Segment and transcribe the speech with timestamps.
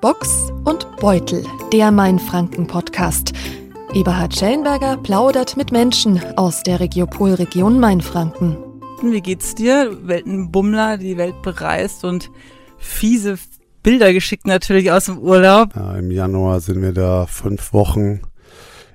[0.00, 3.32] Box und Beutel, der Mainfranken-Podcast.
[3.94, 8.56] Eberhard Schellenberger plaudert mit Menschen aus der Regiopolregion Mainfranken.
[9.02, 9.98] Wie geht's dir?
[10.02, 12.30] Weltenbummler, die Welt bereist und
[12.76, 13.40] fiese
[13.82, 15.74] Bilder geschickt natürlich aus dem Urlaub.
[15.74, 18.20] Ja, Im Januar sind wir da fünf Wochen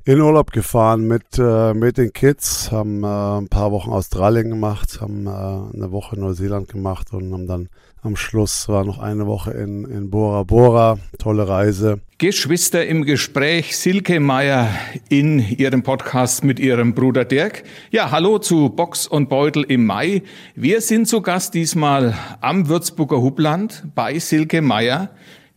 [0.05, 5.01] in Urlaub gefahren mit, äh, mit den Kids, haben äh, ein paar Wochen Australien gemacht,
[5.01, 7.69] haben äh, eine Woche Neuseeland gemacht und haben dann
[8.03, 10.97] am Schluss war noch eine Woche in, in Bora Bora.
[11.17, 12.01] Tolle Reise.
[12.17, 14.69] Geschwister im Gespräch, Silke Meier
[15.09, 17.63] in ihrem Podcast mit ihrem Bruder Dirk.
[17.91, 20.23] Ja, hallo zu Box und Beutel im Mai.
[20.55, 25.09] Wir sind zu Gast diesmal am Würzburger Hubland bei Silke Meier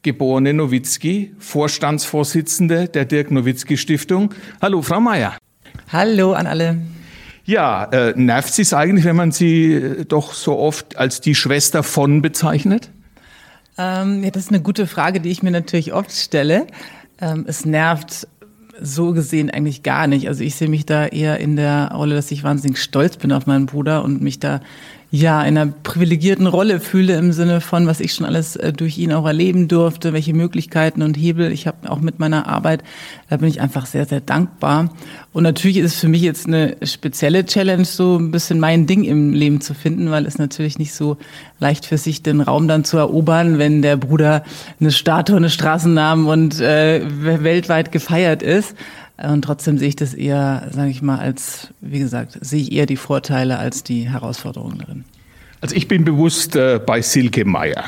[0.03, 4.33] geborene Nowitzki, Vorstandsvorsitzende der Dirk Nowitzki Stiftung.
[4.63, 5.37] Hallo, Frau Meier.
[5.89, 6.79] Hallo an alle.
[7.47, 11.37] Ja, äh, nervt Sie es eigentlich, wenn man Sie äh, doch so oft als die
[11.37, 12.91] Schwester von bezeichnet?
[13.79, 16.67] Ähm, ja, das ist eine gute Frage, die ich mir natürlich oft stelle.
[17.21, 18.27] Ähm, es nervt
[18.81, 20.29] so gesehen eigentlich gar nicht.
[20.29, 23.47] Also ich sehe mich da eher in der Rolle, dass ich wahnsinnig stolz bin auf
[23.47, 24.61] meinen Bruder und mich da
[25.11, 28.99] ja in einer privilegierten Rolle fühle im Sinne von, was ich schon alles äh, durch
[28.99, 32.83] ihn auch erleben durfte, welche Möglichkeiten und Hebel ich habe auch mit meiner Arbeit.
[33.29, 34.91] Da bin ich einfach sehr, sehr dankbar.
[35.33, 39.05] Und natürlich ist es für mich jetzt eine spezielle Challenge, so ein bisschen mein Ding
[39.05, 41.17] im Leben zu finden, weil es natürlich nicht so
[41.59, 44.45] leicht für sich den Raum dann zu erobern, wenn der Bruder
[44.81, 47.03] eine Statue, eine Straßennamen und äh,
[47.43, 48.75] weltweit gefeiert ist.
[49.17, 52.87] Und trotzdem sehe ich das eher, sage ich mal, als, wie gesagt, sehe ich eher
[52.87, 55.05] die Vorteile als die Herausforderungen darin.
[55.61, 57.85] Also ich bin bewusst äh, bei Silke Meier,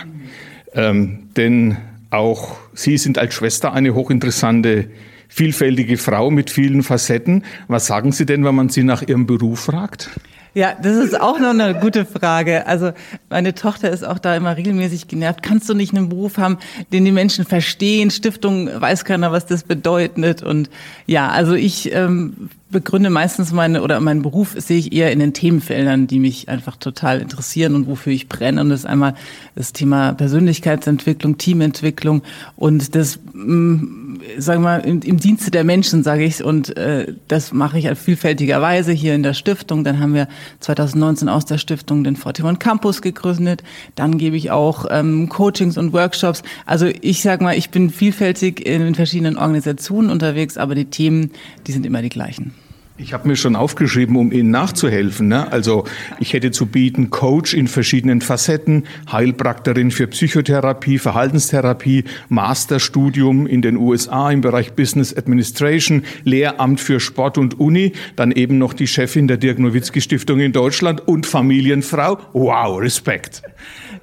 [0.73, 1.77] ähm, denn
[2.11, 4.89] auch Sie sind als Schwester eine hochinteressante,
[5.29, 7.45] vielfältige Frau mit vielen Facetten.
[7.69, 10.11] Was sagen Sie denn, wenn man Sie nach Ihrem Beruf fragt?
[10.55, 12.67] Ja, das ist auch noch eine gute Frage.
[12.67, 12.93] Also
[13.31, 15.43] meine Tochter ist auch da immer regelmäßig genervt.
[15.43, 16.59] Kannst du nicht einen Beruf haben,
[16.93, 18.11] den die Menschen verstehen?
[18.11, 20.43] Stiftung weiß keiner, was das bedeutet.
[20.43, 20.71] Und
[21.07, 25.33] ja, also ich ähm, begründe meistens meine oder meinen Beruf sehe ich eher in den
[25.33, 28.61] Themenfeldern, die mich einfach total interessieren und wofür ich brenne.
[28.61, 29.15] Und das ist einmal
[29.55, 32.23] das Thema Persönlichkeitsentwicklung, Teamentwicklung
[32.57, 36.45] und das, mm, sagen wir mal, im, im Dienste der Menschen, sage ich.
[36.45, 39.83] Und äh, das mache ich auf vielfältiger Weise hier in der Stiftung.
[39.83, 40.29] Dann haben wir
[40.61, 43.63] 2019 aus der Stiftung den 41 Campus gegründet.
[43.95, 46.43] Dann gebe ich auch ähm, Coachings und Workshops.
[46.67, 51.31] Also ich sage mal, ich bin vielfältig in verschiedenen Organisationen unterwegs, aber die Themen,
[51.67, 52.53] die sind immer die gleichen.
[53.01, 55.29] Ich habe mir schon aufgeschrieben, um Ihnen nachzuhelfen.
[55.29, 55.53] Ne?
[55.53, 55.85] Also
[56.19, 63.77] ich hätte zu bieten Coach in verschiedenen Facetten, Heilpraktikerin für Psychotherapie, Verhaltenstherapie, Masterstudium in den
[63.77, 69.29] USA im Bereich Business Administration, Lehramt für Sport und Uni, dann eben noch die Chefin
[69.29, 72.19] der Dirk Nowitzki Stiftung in Deutschland und Familienfrau.
[72.33, 73.43] Wow, Respekt.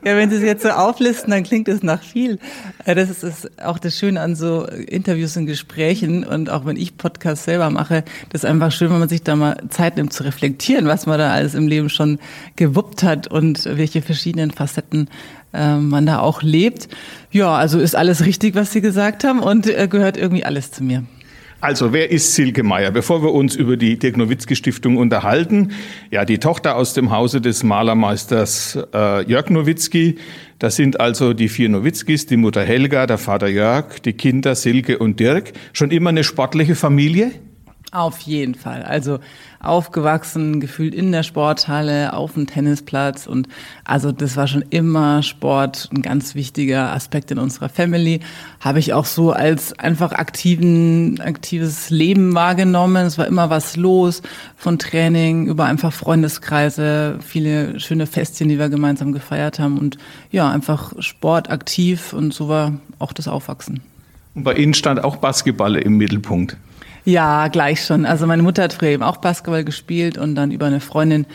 [0.06, 2.38] Ja, wenn Sie es jetzt so auflisten, dann klingt es nach viel.
[2.86, 6.96] Äh, das ist, auch das Schöne an so Interviews und Gesprächen und auch wenn ich
[6.96, 10.24] Podcasts selber mache, das ist einfach schön, wenn man sich da mal Zeit nimmt zu
[10.24, 12.20] reflektieren, was man da alles im Leben schon
[12.56, 15.10] gewuppt hat und welche verschiedenen Facetten
[15.54, 16.88] äh, man da auch lebt.
[17.32, 20.84] Ja, also ist alles richtig, was Sie gesagt haben und äh, gehört irgendwie alles zu
[20.84, 21.04] mir.
[21.66, 22.92] Also, wer ist Silke Meier?
[22.92, 25.72] Bevor wir uns über die Dirk Nowitzki Stiftung unterhalten,
[26.12, 30.20] ja, die Tochter aus dem Hause des Malermeisters äh, Jörg Nowitzki.
[30.60, 35.00] Das sind also die vier Nowitzkis, die Mutter Helga, der Vater Jörg, die Kinder Silke
[35.00, 35.54] und Dirk.
[35.74, 37.32] Schon immer eine sportliche Familie?
[37.92, 38.84] Auf jeden Fall.
[38.84, 39.20] Also
[39.62, 43.48] aufgewachsen, gefühlt in der Sporthalle, auf dem Tennisplatz und
[43.84, 48.20] also das war schon immer Sport ein ganz wichtiger Aspekt in unserer Family.
[48.60, 53.06] Habe ich auch so als einfach aktiven, aktives Leben wahrgenommen.
[53.06, 54.22] Es war immer was los,
[54.58, 59.98] von Training über einfach Freundeskreise, viele schöne Festchen, die wir gemeinsam gefeiert haben und
[60.32, 63.82] ja, einfach Sport aktiv und so war auch das Aufwachsen.
[64.36, 66.58] Und bei Ihnen stand auch Basketball im Mittelpunkt.
[67.06, 68.04] Ja, gleich schon.
[68.06, 71.28] Also meine Mutter hat früher eben auch Basketball gespielt und dann über eine Freundin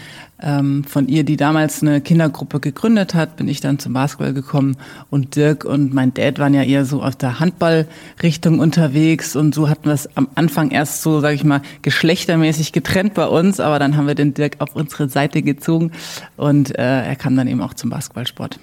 [0.42, 4.76] ähm, von ihr, die damals eine Kindergruppe gegründet hat, bin ich dann zum Basketball gekommen
[5.10, 9.68] und Dirk und mein Dad waren ja eher so aus der Handballrichtung unterwegs und so
[9.68, 13.78] hatten wir es am Anfang erst so, sage ich mal, geschlechtermäßig getrennt bei uns, aber
[13.78, 15.92] dann haben wir den Dirk auf unsere Seite gezogen
[16.36, 18.58] und äh, er kam dann eben auch zum Basketballsport.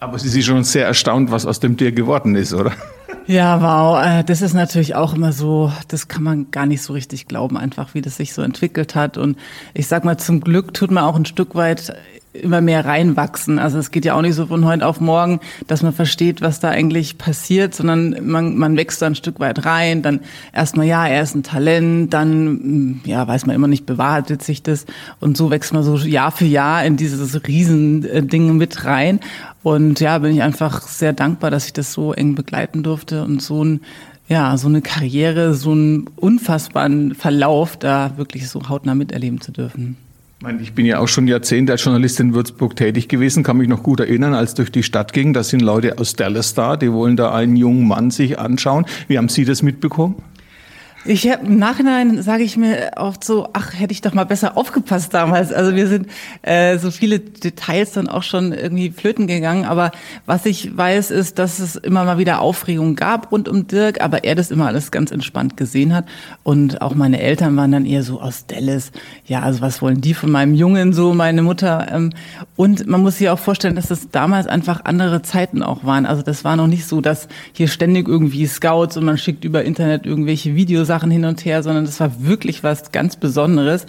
[0.00, 2.72] Aber Sie sind schon sehr erstaunt, was aus dem Dirk geworden ist, oder?
[3.30, 6.94] Ja, wow, äh, das ist natürlich auch immer so, das kann man gar nicht so
[6.94, 9.18] richtig glauben, einfach wie das sich so entwickelt hat.
[9.18, 9.36] Und
[9.74, 11.92] ich sag mal, zum Glück tut man auch ein Stück weit
[12.32, 13.58] immer mehr reinwachsen.
[13.58, 16.60] Also es geht ja auch nicht so von heute auf morgen, dass man versteht, was
[16.60, 20.00] da eigentlich passiert, sondern man, man wächst da ein Stück weit rein.
[20.00, 20.20] Dann
[20.54, 24.86] erstmal, ja, er ist ein Talent, dann, ja, weiß man immer nicht, bewahrheitet sich das.
[25.20, 29.20] Und so wächst man so Jahr für Jahr in dieses Riesending mit rein.
[29.68, 33.42] Und ja, bin ich einfach sehr dankbar, dass ich das so eng begleiten durfte und
[33.42, 33.80] so ein
[34.26, 39.98] ja, so eine Karriere, so einen unfassbaren Verlauf da wirklich so hautnah miterleben zu dürfen.
[40.60, 43.82] Ich bin ja auch schon Jahrzehnte als Journalist in Würzburg tätig gewesen, kann mich noch
[43.82, 45.34] gut erinnern, als durch die Stadt ging.
[45.34, 48.86] Da sind Leute aus Dallas da, die wollen da einen jungen Mann sich anschauen.
[49.06, 50.14] Wie haben Sie das mitbekommen?
[51.10, 54.58] Ich hab, im Nachhinein sage ich mir oft so, ach, hätte ich doch mal besser
[54.58, 55.54] aufgepasst damals.
[55.54, 56.06] Also wir sind
[56.42, 59.64] äh, so viele Details dann auch schon irgendwie flöten gegangen.
[59.64, 59.90] Aber
[60.26, 64.24] was ich weiß, ist, dass es immer mal wieder Aufregung gab rund um Dirk, aber
[64.24, 66.04] er das immer alles ganz entspannt gesehen hat.
[66.42, 68.92] Und auch meine Eltern waren dann eher so aus Dallas.
[69.24, 71.86] Ja, also was wollen die von meinem Jungen so, meine Mutter.
[71.90, 72.10] Ähm,
[72.54, 76.04] und man muss sich auch vorstellen, dass das damals einfach andere Zeiten auch waren.
[76.04, 79.64] Also das war noch nicht so, dass hier ständig irgendwie Scouts und man schickt über
[79.64, 83.86] Internet irgendwelche Videos Sachen hin und her, sondern das war wirklich was ganz Besonderes,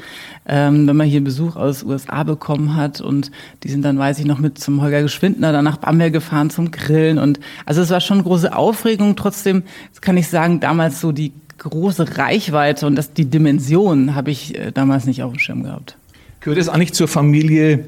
[0.47, 3.31] ähm, wenn man hier Besuch aus USA bekommen hat und
[3.63, 6.69] die sind dann, weiß ich noch, mit zum Holger Geschwindner dann nach Bamberg gefahren zum
[6.69, 9.15] Grillen und also es war schon große Aufregung.
[9.15, 9.63] Trotzdem
[10.01, 14.71] kann ich sagen, damals so die große Reichweite und das, die Dimension habe ich äh,
[14.71, 15.97] damals nicht auf dem Schirm gehabt.
[16.41, 17.85] Gehört es eigentlich zur Familie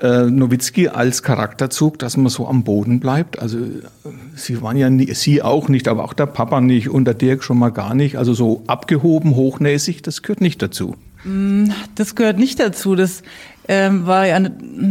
[0.00, 3.38] äh, Nowitzki als Charakterzug, dass man so am Boden bleibt.
[3.40, 3.58] Also
[4.34, 7.42] sie waren ja nie, sie auch nicht, aber auch der Papa nicht und der Dirk
[7.42, 8.16] schon mal gar nicht.
[8.16, 10.96] Also so abgehoben, hochnäsig, das gehört nicht dazu.
[11.24, 12.94] Mm, das gehört nicht dazu.
[12.94, 13.22] Das
[13.70, 14.40] ähm, war ja,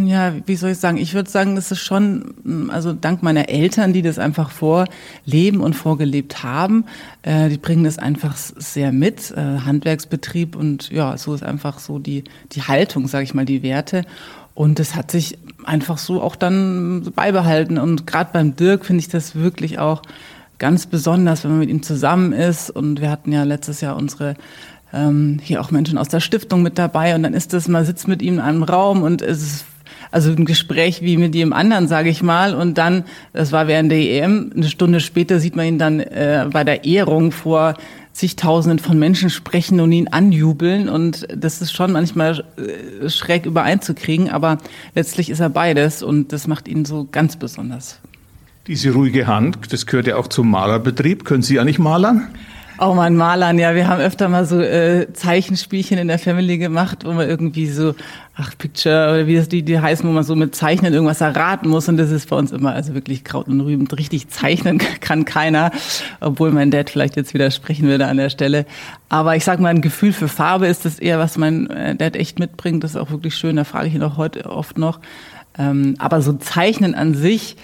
[0.06, 0.98] ja, wie soll ich sagen?
[0.98, 5.62] Ich würde sagen, das ist schon, mm, also dank meiner Eltern, die das einfach vorleben
[5.62, 6.86] und vorgelebt haben,
[7.24, 11.98] äh, die bringen das einfach sehr mit, äh, Handwerksbetrieb und ja, so ist einfach so
[11.98, 14.04] die die Haltung, sage ich mal, die Werte.
[14.58, 17.78] Und das hat sich einfach so auch dann beibehalten.
[17.78, 20.02] Und gerade beim Dirk finde ich das wirklich auch
[20.58, 22.72] ganz besonders, wenn man mit ihm zusammen ist.
[22.72, 24.34] Und wir hatten ja letztes Jahr unsere
[24.92, 27.14] ähm, hier auch Menschen aus der Stiftung mit dabei.
[27.14, 29.66] Und dann ist das, man sitzt mit ihm in einem Raum und es ist
[30.10, 32.56] also ein Gespräch wie mit jedem anderen, sage ich mal.
[32.56, 33.04] Und dann,
[33.34, 36.84] das war während der EM, eine Stunde später sieht man ihn dann äh, bei der
[36.84, 37.76] Ehrung vor
[38.18, 40.90] zigtausenden von Menschen sprechen und ihn anjubeln.
[40.90, 44.58] Und das ist schon manchmal äh, schräg übereinzukriegen, aber
[44.96, 48.00] letztlich ist er beides und das macht ihn so ganz besonders.
[48.66, 51.26] Diese ruhige Hand, das gehört ja auch zum Malerbetrieb.
[51.26, 52.28] Können Sie ja nicht malern?
[52.80, 57.06] Oh man, Malern, ja, wir haben öfter mal so äh, Zeichenspielchen in der Family gemacht,
[57.06, 57.96] wo man irgendwie so,
[58.36, 61.70] ach, Picture, oder wie das die, die heißen, wo man so mit Zeichnen irgendwas erraten
[61.70, 61.90] muss.
[61.90, 63.88] Und das ist bei uns immer, also wirklich Kraut und Rüben.
[63.88, 65.72] Richtig zeichnen kann keiner,
[66.20, 68.68] obwohl mein Dad vielleicht jetzt widersprechen würde an der Stelle.
[69.10, 72.16] Aber ich sag mal, ein Gefühl für Farbe ist das eher, was mein äh, Dad
[72.16, 72.84] echt mitbringt.
[72.84, 75.00] Das ist auch wirklich schön, da frage ich ihn auch heute oft noch.
[75.58, 77.56] Ähm, aber so Zeichnen an sich,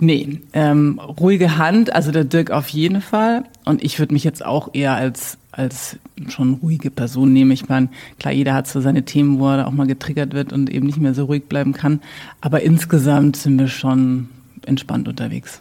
[0.00, 3.44] Nee, ähm, ruhige Hand, also der Dirk auf jeden Fall.
[3.64, 5.98] Und ich würde mich jetzt auch eher als, als
[6.28, 7.52] schon ruhige Person nehmen.
[7.52, 7.88] Ich meine,
[8.18, 10.98] klar, jeder hat so seine Themen, wo er auch mal getriggert wird und eben nicht
[10.98, 12.00] mehr so ruhig bleiben kann.
[12.40, 14.30] Aber insgesamt sind wir schon
[14.66, 15.60] entspannt unterwegs.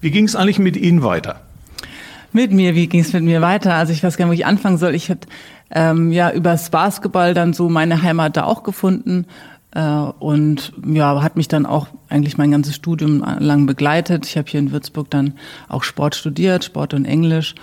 [0.00, 1.40] Wie ging es eigentlich mit Ihnen weiter?
[2.32, 3.74] Mit mir, wie ging es mit mir weiter?
[3.74, 4.94] Also ich weiß gar nicht, wo ich anfangen soll.
[4.94, 5.28] Ich hätte
[5.70, 9.26] ähm, ja übers Basketball dann so meine Heimat da auch gefunden
[9.80, 14.26] und ja, hat mich dann auch eigentlich mein ganzes Studium lang begleitet.
[14.26, 15.34] Ich habe hier in Würzburg dann
[15.68, 17.54] auch Sport studiert, Sport und Englisch.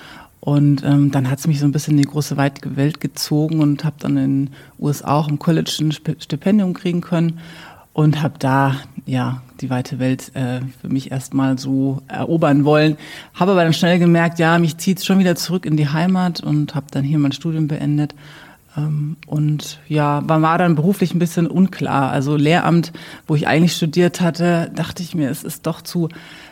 [0.42, 3.60] Und ähm, dann hat es mich so ein bisschen in die große weite Welt gezogen
[3.60, 7.40] und habe dann in den USA auch im College ein Stipendium kriegen können
[7.94, 8.76] und habe da
[9.06, 12.98] ja die weite Welt äh, für mich erstmal so erobern wollen.
[13.36, 16.74] Habe aber dann schnell gemerkt, ja, mich zieht schon wieder zurück in die Heimat und
[16.74, 18.16] habe dann hier mein Studium beendet
[18.76, 22.12] und ja, man war dann beruflich ein bisschen unklar.
[22.12, 22.94] Also Lehramt,
[23.28, 26.10] wo ich eigentlich studiert hatte, dachte ich mir, es ist doch zu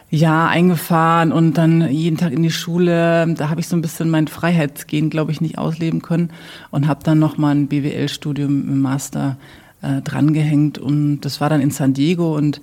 [0.09, 3.33] ja eingefahren und dann jeden Tag in die Schule.
[3.35, 6.31] Da habe ich so ein bisschen mein Freiheitsgehen, glaube ich, nicht ausleben können
[6.71, 9.37] und habe dann noch mal ein BWL-Studium im Master
[9.81, 12.59] äh, drangehängt und das war dann in San Diego und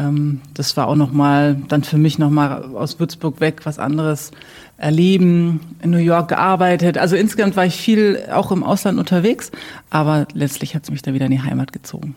[0.00, 3.78] ähm, das war auch noch mal dann für mich noch mal aus Würzburg weg was
[3.78, 4.30] anderes
[4.76, 6.96] erleben, in New York gearbeitet.
[6.96, 9.50] Also insgesamt war ich viel auch im Ausland unterwegs,
[9.90, 12.14] aber letztlich hat es mich da wieder in die Heimat gezogen.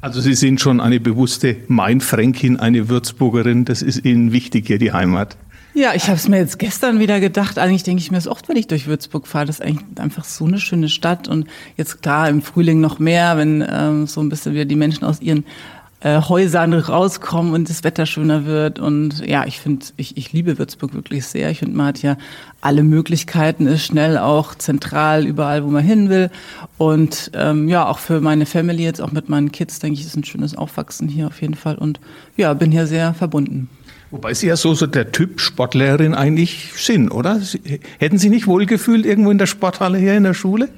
[0.00, 3.64] Also Sie sind schon eine bewusste Mainfränkin, eine Würzburgerin.
[3.64, 5.36] Das ist Ihnen wichtig hier, die Heimat.
[5.76, 7.58] Ja, ich habe es mir jetzt gestern wieder gedacht.
[7.58, 9.44] Eigentlich denke ich mir es oft, wenn ich durch Würzburg fahre.
[9.44, 11.28] Das ist eigentlich einfach so eine schöne Stadt.
[11.28, 15.04] Und jetzt klar, im Frühling noch mehr, wenn ähm, so ein bisschen wieder die Menschen
[15.04, 15.44] aus ihren
[16.06, 18.78] äh, Häusern rauskommen und das Wetter schöner wird.
[18.78, 21.50] Und ja, ich finde, ich, ich liebe Würzburg wirklich sehr.
[21.50, 22.16] Ich finde, man hat ja
[22.60, 26.30] alle Möglichkeiten, ist schnell auch zentral überall, wo man hin will.
[26.78, 30.16] Und ähm, ja, auch für meine Family jetzt, auch mit meinen Kids, denke ich, ist
[30.16, 31.74] ein schönes Aufwachsen hier auf jeden Fall.
[31.74, 31.98] Und
[32.36, 33.68] ja, bin hier sehr verbunden.
[34.12, 37.40] Wobei Sie ja so, so der Typ Sportlehrerin eigentlich sind, oder?
[37.40, 40.68] Sie, hätten Sie nicht wohlgefühlt irgendwo in der Sporthalle hier in der Schule?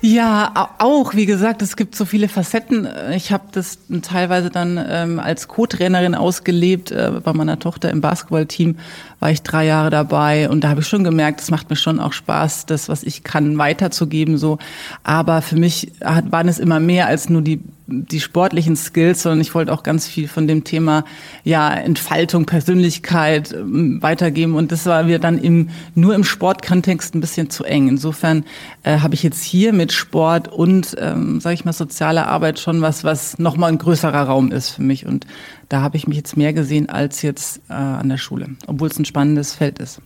[0.00, 1.14] Ja, auch.
[1.14, 2.88] Wie gesagt, es gibt so viele Facetten.
[3.14, 6.92] Ich habe das teilweise dann ähm, als Co-Trainerin ausgelebt.
[6.92, 8.76] Äh, bei meiner Tochter im Basketballteam
[9.20, 12.00] war ich drei Jahre dabei und da habe ich schon gemerkt, es macht mir schon
[12.00, 14.38] auch Spaß, das, was ich kann, weiterzugeben.
[14.38, 14.58] So,
[15.02, 17.60] aber für mich waren es immer mehr als nur die
[17.90, 21.04] die sportlichen Skills, sondern ich wollte auch ganz viel von dem Thema
[21.42, 27.20] ja Entfaltung, Persönlichkeit ähm, weitergeben und das war mir dann im, nur im Sportkontext ein
[27.20, 27.88] bisschen zu eng.
[27.88, 28.44] Insofern
[28.82, 32.82] äh, habe ich jetzt hier mit Sport und ähm, sage ich mal soziale Arbeit schon
[32.82, 35.26] was, was noch mal ein größerer Raum ist für mich und
[35.68, 38.98] da habe ich mich jetzt mehr gesehen als jetzt äh, an der Schule, obwohl es
[38.98, 40.00] ein spannendes Feld ist.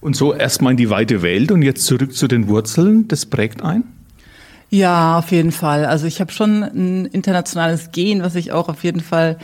[0.00, 3.06] Und so erstmal in die weite Welt und jetzt zurück zu den Wurzeln.
[3.08, 3.84] Das prägt ein?
[4.70, 5.84] Ja, auf jeden Fall.
[5.84, 9.38] Also ich habe schon ein internationales Gen, was ich auch auf jeden Fall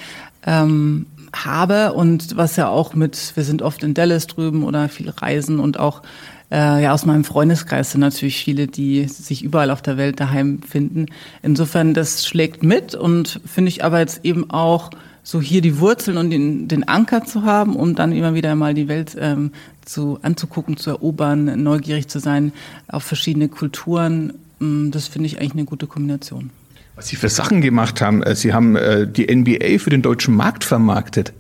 [0.46, 5.10] ähm, habe und was ja auch mit, wir sind oft in Dallas drüben oder viel
[5.10, 6.02] reisen und auch
[6.50, 10.62] äh, ja aus meinem Freundeskreis sind natürlich viele, die sich überall auf der Welt daheim
[10.62, 11.06] finden.
[11.42, 14.90] Insofern, das schlägt mit und finde ich aber jetzt eben auch
[15.26, 18.74] so hier die Wurzeln und den, den Anker zu haben, um dann immer wieder mal
[18.74, 19.50] die Welt ähm,
[19.84, 22.52] zu anzugucken, zu erobern, neugierig zu sein
[22.86, 26.50] auf verschiedene Kulturen Mm, das finde ich eigentlich eine gute Kombination.
[26.94, 30.34] Was Sie für Sachen gemacht haben, äh, Sie haben äh, die NBA für den deutschen
[30.34, 31.32] Markt vermarktet.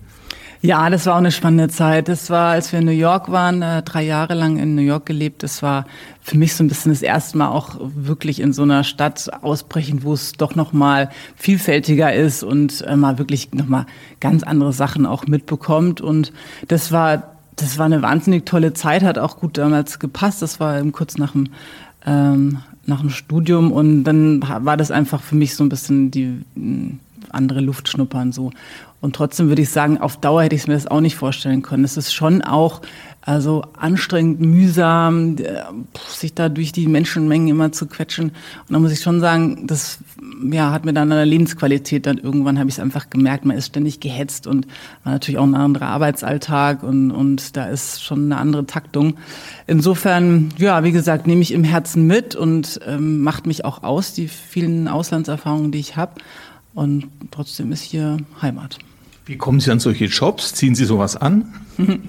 [0.66, 2.08] Ja, das war auch eine spannende Zeit.
[2.08, 5.06] Das war, als wir in New York waren, äh, drei Jahre lang in New York
[5.06, 5.44] gelebt.
[5.44, 5.86] Das war
[6.20, 10.02] für mich so ein bisschen das erste Mal auch wirklich in so einer Stadt ausbrechen,
[10.02, 13.86] wo es doch noch mal vielfältiger ist und mal wirklich noch mal
[14.18, 16.00] ganz andere Sachen auch mitbekommt.
[16.00, 16.32] Und
[16.66, 20.42] das war, das war eine wahnsinnig tolle Zeit, hat auch gut damals gepasst.
[20.42, 21.50] Das war eben kurz nach dem
[22.04, 26.44] ähm, nach dem Studium und dann war das einfach für mich so ein bisschen die
[27.30, 28.50] andere Luft schnuppern so.
[29.00, 31.84] Und trotzdem würde ich sagen, auf Dauer hätte ich mir das auch nicht vorstellen können.
[31.84, 32.80] Es ist schon auch
[33.26, 35.34] also anstrengend, mühsam,
[36.08, 38.26] sich da durch die Menschenmengen immer zu quetschen.
[38.28, 39.98] Und da muss ich schon sagen, das
[40.48, 43.56] ja, hat mir dann an der Lebensqualität dann irgendwann habe ich es einfach gemerkt, man
[43.56, 44.68] ist ständig gehetzt und
[45.02, 49.16] war natürlich auch ein anderer Arbeitsalltag und, und da ist schon eine andere Taktung.
[49.66, 54.14] Insofern, ja, wie gesagt, nehme ich im Herzen mit und ähm, macht mich auch aus,
[54.14, 56.12] die vielen Auslandserfahrungen, die ich habe.
[56.76, 58.78] Und trotzdem ist hier Heimat.
[59.24, 60.54] Wie kommen Sie an solche Jobs?
[60.54, 61.52] Ziehen Sie sowas an?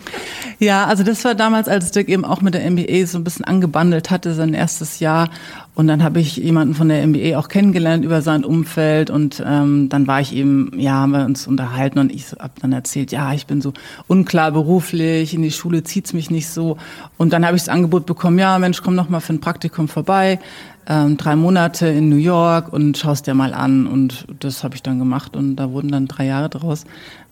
[0.60, 3.46] Ja, also das war damals, als Dirk eben auch mit der MBA so ein bisschen
[3.46, 5.30] angebandelt hatte, sein erstes Jahr.
[5.76, 9.12] Und dann habe ich jemanden von der MBA auch kennengelernt über sein Umfeld.
[9.12, 12.74] Und ähm, dann war ich eben, ja, haben wir uns unterhalten und ich habe dann
[12.74, 13.74] erzählt, ja, ich bin so
[14.08, 16.78] unklar beruflich, in die Schule zieht's mich nicht so.
[17.18, 19.88] Und dann habe ich das Angebot bekommen, ja, Mensch, komm noch mal für ein Praktikum
[19.88, 20.40] vorbei
[20.88, 23.88] ähm, drei Monate in New York und schaust dir mal an.
[23.88, 26.86] Und das habe ich dann gemacht und da wurden dann drei Jahre draus.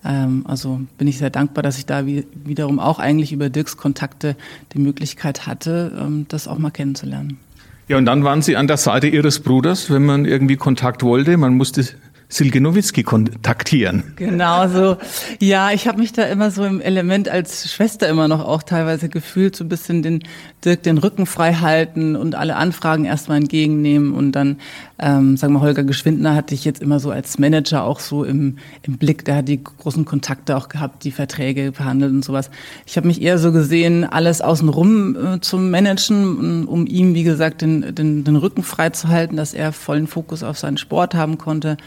[0.03, 3.77] Ähm, also bin ich sehr dankbar, dass ich da wie, wiederum auch eigentlich über Dirks
[3.77, 4.35] Kontakte
[4.74, 7.39] die Möglichkeit hatte, ähm, das auch mal kennenzulernen.
[7.88, 11.38] Ja, und dann waren Sie an der Seite Ihres Bruders, wenn man irgendwie Kontakt wollte.
[11.38, 11.85] Man musste
[12.27, 14.13] Silke kontaktieren.
[14.15, 14.98] Genau so.
[15.39, 19.10] Ja, ich habe mich da immer so im Element als Schwester immer noch auch teilweise
[19.10, 20.24] gefühlt, so ein bisschen den
[20.63, 24.58] Dirk den Rücken frei halten und alle Anfragen erstmal entgegennehmen und dann,
[24.98, 28.58] ähm, sagen wir Holger Geschwindner hatte ich jetzt immer so als Manager auch so im,
[28.82, 32.50] im Blick, der hat die großen Kontakte auch gehabt, die Verträge verhandelt und sowas.
[32.86, 37.62] Ich habe mich eher so gesehen, alles außenrum äh, zum Managen, um ihm, wie gesagt,
[37.62, 41.38] den, den, den Rücken frei zu halten, dass er vollen Fokus auf seinen Sport haben
[41.38, 41.77] konnte.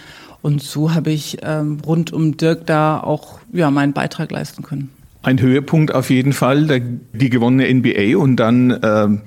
[0.43, 4.91] Und so habe ich ähm, rund um Dirk da auch ja, meinen Beitrag leisten können.
[5.23, 9.21] Ein Höhepunkt auf jeden Fall, der, die gewonnene NBA und dann ähm,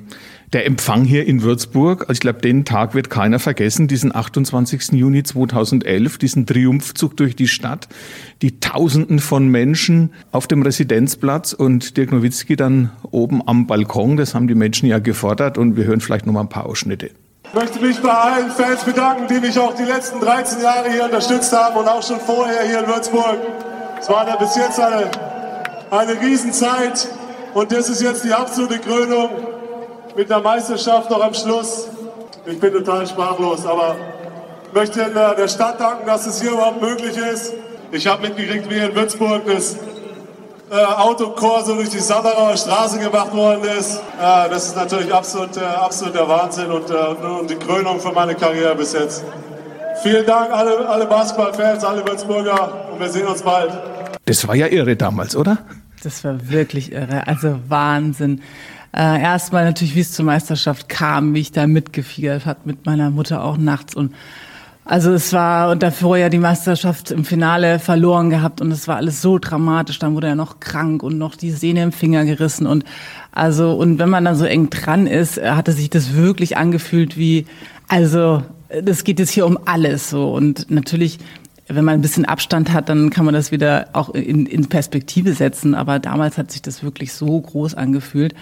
[0.54, 2.02] der Empfang hier in Würzburg.
[2.04, 4.94] Also ich glaube, den Tag wird keiner vergessen, diesen 28.
[4.94, 7.88] Juni 2011, diesen Triumphzug durch die Stadt,
[8.42, 14.18] die Tausenden von Menschen auf dem Residenzplatz und Dirk Nowitzki dann oben am Balkon.
[14.18, 17.12] Das haben die Menschen ja gefordert und wir hören vielleicht noch mal ein paar Ausschnitte.
[17.54, 21.04] Ich möchte mich bei allen Fans bedanken, die mich auch die letzten 13 Jahre hier
[21.04, 23.40] unterstützt haben und auch schon vorher hier in Würzburg.
[24.00, 25.12] Es war da bis jetzt eine,
[25.90, 27.10] eine Riesenzeit
[27.54, 29.32] und das ist jetzt die absolute Krönung
[30.16, 31.90] mit der Meisterschaft noch am Schluss.
[32.46, 33.98] Ich bin total sprachlos, aber
[34.68, 37.52] ich möchte der Stadt danken, dass es hier überhaupt möglich ist.
[37.92, 39.76] Ich habe mitgekriegt, wie in Würzburg das
[40.72, 43.98] äh, Autokorso durch die Sabberauer Straße gemacht worden ist.
[43.98, 46.94] Äh, das ist natürlich absolut, äh, absolut der Wahnsinn und, äh,
[47.40, 49.26] und die Krönung für meine Karriere bis jetzt.
[50.02, 53.72] Vielen Dank alle, alle Basketballfans, alle Würzburger und wir sehen uns bald.
[54.26, 55.58] Das war ja irre damals, oder?
[56.04, 58.42] Das war wirklich irre, also Wahnsinn.
[58.94, 63.10] Äh, erstmal natürlich, wie es zur Meisterschaft kam, wie ich da mitgefiebert hat mit meiner
[63.10, 64.14] Mutter auch nachts und
[64.84, 68.98] Also es war und davor ja die Meisterschaft im Finale verloren gehabt und es war
[68.98, 70.00] alles so dramatisch.
[70.00, 72.84] Dann wurde er noch krank und noch die Sehne im Finger gerissen und
[73.32, 77.46] also und wenn man dann so eng dran ist, hatte sich das wirklich angefühlt wie
[77.88, 78.44] also
[78.84, 81.20] das geht jetzt hier um alles so und natürlich
[81.68, 85.34] wenn man ein bisschen Abstand hat, dann kann man das wieder auch in, in Perspektive
[85.34, 85.76] setzen.
[85.76, 88.34] Aber damals hat sich das wirklich so groß angefühlt.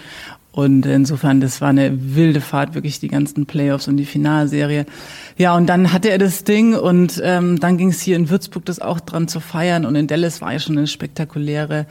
[0.52, 4.84] Und insofern, das war eine wilde Fahrt, wirklich die ganzen Playoffs und die Finalserie.
[5.36, 8.64] Ja, und dann hatte er das Ding und ähm, dann ging es hier in Würzburg
[8.64, 9.86] das auch dran zu feiern.
[9.86, 11.86] Und in Dallas war ja schon eine spektakuläre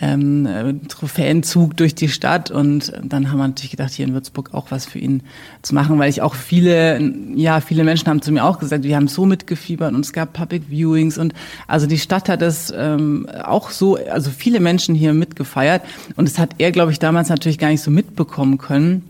[0.00, 2.50] ähm, äh, Trophäenzug durch die Stadt.
[2.50, 5.22] Und dann haben wir natürlich gedacht, hier in Würzburg auch was für ihn
[5.62, 7.00] zu machen, weil ich auch viele,
[7.34, 10.32] ja, viele Menschen haben zu mir auch gesagt, wir haben so mitgefiebert und es gab
[10.32, 11.18] Public Viewings.
[11.18, 11.34] Und
[11.66, 15.82] also die Stadt hat es ähm, auch so, also viele Menschen hier mitgefeiert.
[16.16, 19.02] Und das hat er, glaube ich, damals natürlich gar nicht so mitbekommen können.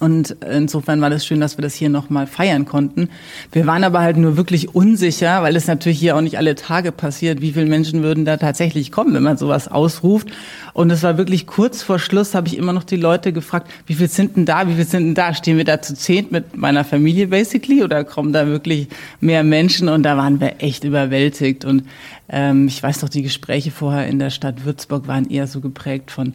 [0.00, 3.08] Und insofern war das schön, dass wir das hier nochmal feiern konnten.
[3.50, 6.92] Wir waren aber halt nur wirklich unsicher, weil es natürlich hier auch nicht alle Tage
[6.92, 10.28] passiert, wie viele Menschen würden da tatsächlich kommen, wenn man sowas ausruft.
[10.72, 13.94] Und es war wirklich kurz vor Schluss, habe ich immer noch die Leute gefragt, wie
[13.94, 15.34] viel sind denn da, wie viel sind denn da?
[15.34, 18.86] Stehen wir da zu zehnt mit meiner Familie basically oder kommen da wirklich
[19.20, 19.88] mehr Menschen?
[19.88, 21.64] Und da waren wir echt überwältigt.
[21.64, 21.82] Und
[22.28, 26.12] ähm, ich weiß doch, die Gespräche vorher in der Stadt Würzburg waren eher so geprägt
[26.12, 26.34] von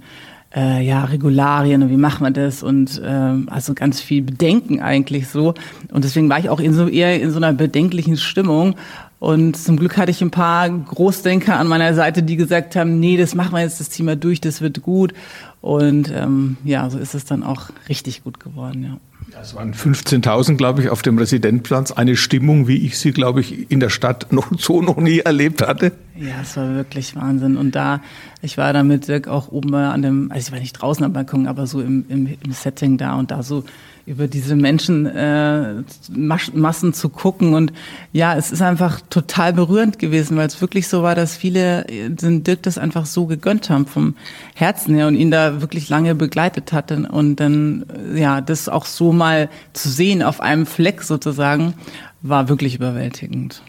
[0.55, 5.27] äh, ja, Regularien und wie macht man das und ähm, also ganz viel Bedenken eigentlich
[5.27, 5.53] so.
[5.91, 8.75] Und deswegen war ich auch in so eher in so einer bedenklichen Stimmung.
[9.19, 13.15] Und zum Glück hatte ich ein paar Großdenker an meiner Seite, die gesagt haben, nee,
[13.15, 15.13] das machen wir jetzt das Thema durch, das wird gut.
[15.61, 18.97] Und ähm, ja, so ist es dann auch richtig gut geworden, ja.
[19.41, 21.91] Es waren 15.000, glaube ich, auf dem Residenzplatz.
[21.91, 25.65] Eine Stimmung, wie ich sie, glaube ich, in der Stadt noch so noch nie erlebt
[25.65, 25.93] hatte.
[26.15, 27.57] Ja, es war wirklich Wahnsinn.
[27.57, 28.01] Und da,
[28.41, 31.13] ich war da mit Dirk auch oben an dem, also ich war nicht draußen am
[31.13, 33.63] Balkon, aber so im, im, im Setting da und da so
[34.05, 37.71] über diese Menschen äh, Massen zu gucken und
[38.11, 42.43] ja, es ist einfach total berührend gewesen, weil es wirklich so war, dass viele den
[42.43, 44.15] Dirk das einfach so gegönnt haben vom
[44.55, 49.13] Herzen her und ihn da wirklich lange begleitet hatten und dann ja, das auch so
[49.13, 51.73] mal zu sehen auf einem Fleck sozusagen,
[52.21, 53.61] war wirklich überwältigend.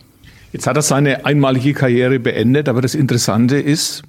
[0.55, 4.05] Jetzt hat er seine einmalige Karriere beendet, aber das Interessante ist,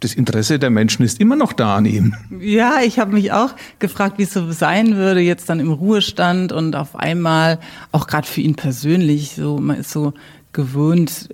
[0.00, 2.14] das Interesse der Menschen ist immer noch da an ihm.
[2.40, 6.52] Ja, ich habe mich auch gefragt, wie es so sein würde, jetzt dann im Ruhestand
[6.52, 7.58] und auf einmal,
[7.90, 10.12] auch gerade für ihn persönlich, so man ist so
[10.52, 11.30] gewöhnt,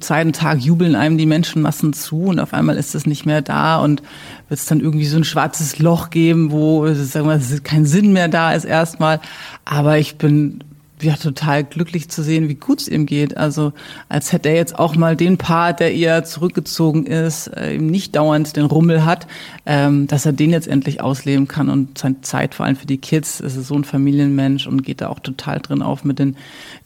[0.00, 3.42] Zeit und Tag jubeln einem die Menschenmassen zu und auf einmal ist es nicht mehr
[3.42, 4.00] da und
[4.48, 8.28] wird es dann irgendwie so ein schwarzes Loch geben, wo sagen wir, kein Sinn mehr
[8.28, 9.20] da ist erstmal.
[9.66, 10.64] Aber ich bin
[11.00, 13.36] ja, total glücklich zu sehen, wie gut es ihm geht.
[13.36, 13.72] Also
[14.08, 18.56] als hätte er jetzt auch mal den Part, der eher zurückgezogen ist, äh, nicht dauernd
[18.56, 19.26] den Rummel hat,
[19.66, 22.98] ähm, dass er den jetzt endlich ausleben kann und seine Zeit vor allem für die
[22.98, 23.40] Kids.
[23.40, 26.36] Es ist so ein Familienmensch und geht da auch total drin auf, mit den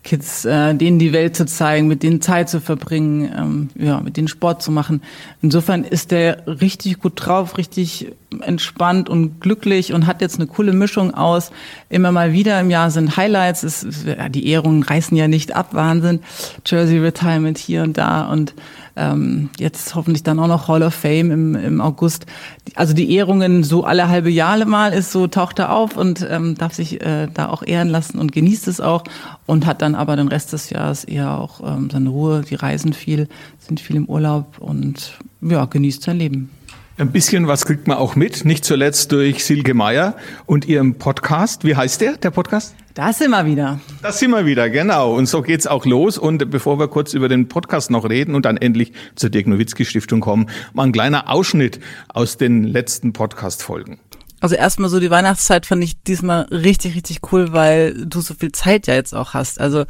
[0.05, 4.17] Kids, äh, denen die Welt zu zeigen, mit denen Zeit zu verbringen, ähm, ja, mit
[4.17, 5.03] denen Sport zu machen.
[5.43, 10.73] Insofern ist der richtig gut drauf, richtig entspannt und glücklich und hat jetzt eine coole
[10.73, 11.51] Mischung aus.
[11.89, 13.63] Immer mal wieder im Jahr sind Highlights.
[13.63, 13.87] Es,
[14.31, 16.21] die Ehrungen reißen ja nicht ab, Wahnsinn.
[16.67, 18.55] Jersey Retirement hier und da und
[18.97, 22.27] ähm, jetzt hoffentlich dann auch noch Hall of Fame im, im August.
[22.75, 26.57] Also die Ehrungen so alle halbe Jahre mal ist so, taucht er auf und ähm,
[26.57, 29.05] darf sich äh, da auch ehren lassen und genießt es auch
[29.47, 32.43] und hat dann aber den Rest des Jahres eher auch ähm, seine Ruhe.
[32.49, 33.29] Die reisen viel,
[33.59, 36.51] sind viel im Urlaub und ja, genießt sein Leben.
[36.97, 40.15] Ein bisschen was kriegt man auch mit, nicht zuletzt durch Silke Meier
[40.47, 41.65] und ihrem Podcast.
[41.65, 42.77] Wie heißt der, der Podcast?
[42.95, 43.81] Da sind wir wieder.
[44.03, 45.17] Da sind wir wieder, genau.
[45.17, 46.17] Und so geht's auch los.
[46.17, 49.85] Und bevor wir kurz über den Podcast noch reden und dann endlich zur Dirk Nowitzki
[49.85, 53.99] Stiftung kommen, mal ein kleiner Ausschnitt aus den letzten Podcast-Folgen.
[54.39, 58.53] Also erstmal so die Weihnachtszeit fand ich diesmal richtig, richtig cool, weil du so viel
[58.53, 59.61] Zeit ja jetzt auch hast.
[59.61, 59.87] Also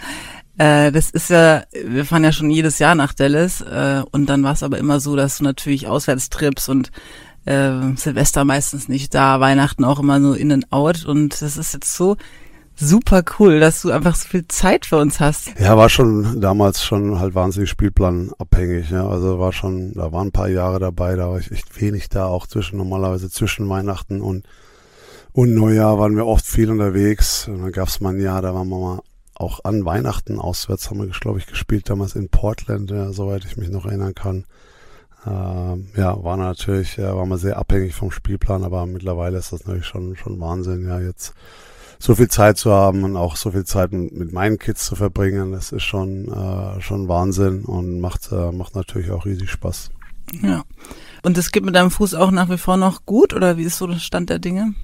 [0.56, 4.42] äh, das ist ja, wir fahren ja schon jedes Jahr nach Dallas äh, und dann
[4.44, 6.90] war es aber immer so, dass du natürlich Auswärtstrips und
[7.44, 11.74] äh, Silvester meistens nicht da, Weihnachten auch immer so in and out und das ist
[11.74, 12.16] jetzt so
[12.76, 15.58] super cool, dass du einfach so viel Zeit für uns hast.
[15.58, 18.90] Ja, war schon damals schon halt wahnsinnig spielplanabhängig.
[18.90, 19.08] Ja.
[19.08, 22.26] Also war schon, da waren ein paar Jahre dabei, da war ich echt wenig da,
[22.26, 24.46] auch zwischen normalerweise zwischen Weihnachten und
[25.32, 27.48] und Neujahr waren wir oft viel unterwegs.
[27.48, 29.00] Und dann gab es mal ein Jahr, da waren wir mal
[29.34, 33.56] auch an Weihnachten auswärts haben wir, glaube ich, gespielt, damals in Portland, ja, soweit ich
[33.56, 34.44] mich noch erinnern kann.
[35.26, 39.64] Ähm, ja, war natürlich, ja, war man sehr abhängig vom Spielplan, aber mittlerweile ist das
[39.64, 41.34] natürlich schon, schon Wahnsinn, ja, jetzt
[41.98, 45.52] so viel Zeit zu haben und auch so viel Zeit mit, meinen Kids zu verbringen,
[45.52, 49.90] das ist schon, äh, schon Wahnsinn und macht, äh, macht natürlich auch riesig Spaß.
[50.42, 50.64] Ja.
[51.22, 53.78] Und es geht mit deinem Fuß auch nach wie vor noch gut oder wie ist
[53.78, 54.74] so der Stand der Dinge?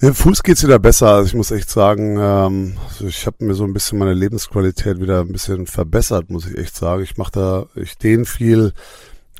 [0.00, 1.08] Im Fuß geht's wieder besser.
[1.08, 5.00] Also ich muss echt sagen, ähm, also ich habe mir so ein bisschen meine Lebensqualität
[5.00, 7.02] wieder ein bisschen verbessert, muss ich echt sagen.
[7.02, 8.72] Ich mache da, ich dehne viel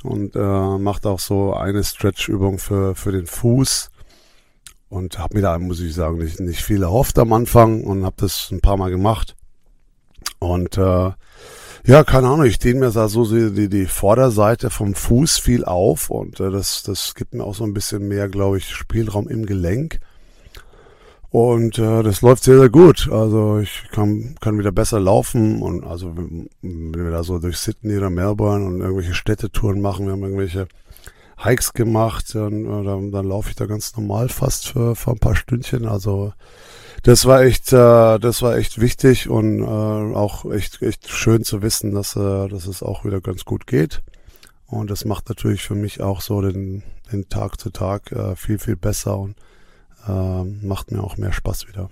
[0.05, 3.91] und äh, mache auch so eine Stretch-Übung für für den Fuß
[4.93, 8.17] und habe mir da, muss ich sagen, nicht nicht viel erhofft am Anfang und habe
[8.19, 9.37] das ein paar Mal gemacht
[10.39, 11.13] und äh,
[11.85, 16.11] ja, keine Ahnung, ich dehne mir da so die, die Vorderseite vom Fuß viel auf
[16.11, 19.47] und äh, das, das gibt mir auch so ein bisschen mehr, glaube ich, Spielraum im
[19.47, 19.99] Gelenk.
[21.31, 23.09] Und äh, das läuft sehr, sehr gut.
[23.11, 26.49] Also ich kann, kann wieder besser laufen und also wenn
[26.95, 30.69] wir da so durch Sydney oder Melbourne und irgendwelche Städtetouren machen, wir haben irgendwelche
[31.45, 35.19] Hikes gemacht, dann, äh, dann, dann laufe ich da ganz normal fast für, für ein
[35.19, 35.87] paar Stündchen.
[35.87, 36.33] Also
[37.03, 41.63] das war echt, äh, das war echt wichtig und äh, auch echt, echt schön zu
[41.63, 44.03] wissen, dass, äh, dass es auch wieder ganz gut geht.
[44.67, 48.59] Und das macht natürlich für mich auch so den, den Tag zu Tag äh, viel,
[48.59, 49.35] viel besser und
[50.07, 51.91] äh, macht mir auch mehr Spaß wieder.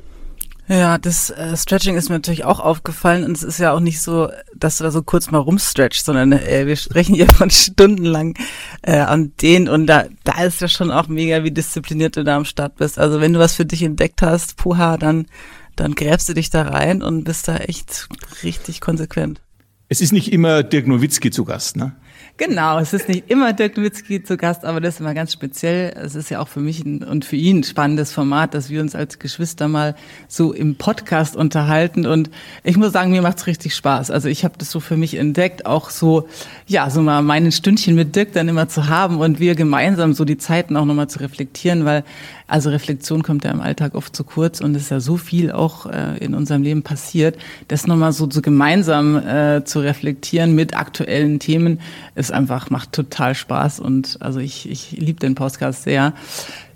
[0.68, 4.00] Ja, das äh, Stretching ist mir natürlich auch aufgefallen und es ist ja auch nicht
[4.00, 8.36] so, dass du da so kurz mal rumstretchst, sondern äh, wir sprechen hier von stundenlang
[8.82, 12.36] äh, an den und da, da ist ja schon auch mega, wie diszipliniert du da
[12.36, 12.98] am Start bist.
[12.98, 15.26] Also wenn du was für dich entdeckt hast, puha, dann,
[15.74, 18.08] dann gräbst du dich da rein und bist da echt
[18.44, 19.40] richtig konsequent.
[19.88, 21.96] Es ist nicht immer Dirk Nowitzki zu Gast, ne?
[22.40, 25.92] Genau, es ist nicht immer Dirk Nowitzki zu Gast, aber das ist immer ganz speziell.
[25.94, 28.94] Es ist ja auch für mich und für ihn ein spannendes Format, dass wir uns
[28.94, 29.94] als Geschwister mal
[30.26, 32.06] so im Podcast unterhalten.
[32.06, 32.30] Und
[32.64, 34.10] ich muss sagen, mir macht's richtig Spaß.
[34.10, 36.28] Also ich habe das so für mich entdeckt, auch so,
[36.66, 40.24] ja, so mal meinen Stündchen mit Dirk dann immer zu haben und wir gemeinsam so
[40.24, 42.04] die Zeiten auch nochmal zu reflektieren, weil
[42.50, 45.52] also Reflexion kommt ja im Alltag oft zu kurz und es ist ja so viel
[45.52, 50.76] auch äh, in unserem Leben passiert, das nochmal so, so gemeinsam äh, zu reflektieren mit
[50.76, 51.80] aktuellen Themen
[52.16, 56.12] ist einfach, macht total Spaß und also ich, ich liebe den Podcast sehr.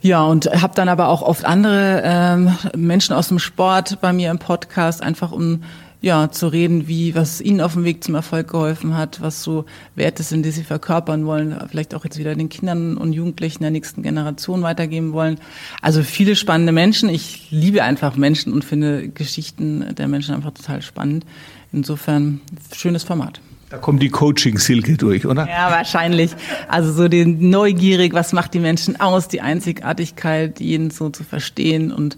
[0.00, 4.30] Ja, und habe dann aber auch oft andere ähm, Menschen aus dem Sport bei mir
[4.30, 5.62] im Podcast, einfach um
[6.04, 9.64] ja, zu reden, wie, was ihnen auf dem Weg zum Erfolg geholfen hat, was so
[9.94, 13.70] Werte sind, die sie verkörpern wollen, vielleicht auch jetzt wieder den Kindern und Jugendlichen der
[13.70, 15.40] nächsten Generation weitergeben wollen.
[15.80, 17.08] Also viele spannende Menschen.
[17.08, 21.24] Ich liebe einfach Menschen und finde Geschichten der Menschen einfach total spannend.
[21.72, 22.42] Insofern
[22.74, 23.40] schönes Format.
[23.74, 25.48] Da kommt die Coaching-Silke durch, oder?
[25.48, 26.30] Ja, wahrscheinlich.
[26.68, 31.90] Also so den neugierig, was macht die Menschen aus, die Einzigartigkeit, jeden so zu verstehen
[31.90, 32.16] und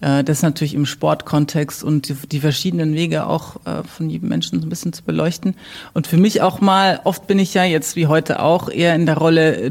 [0.00, 4.60] äh, das natürlich im Sportkontext und die, die verschiedenen Wege auch äh, von jedem Menschen
[4.60, 5.54] so ein bisschen zu beleuchten.
[5.94, 9.06] Und für mich auch mal, oft bin ich ja jetzt wie heute auch eher in
[9.06, 9.70] der Rolle, äh,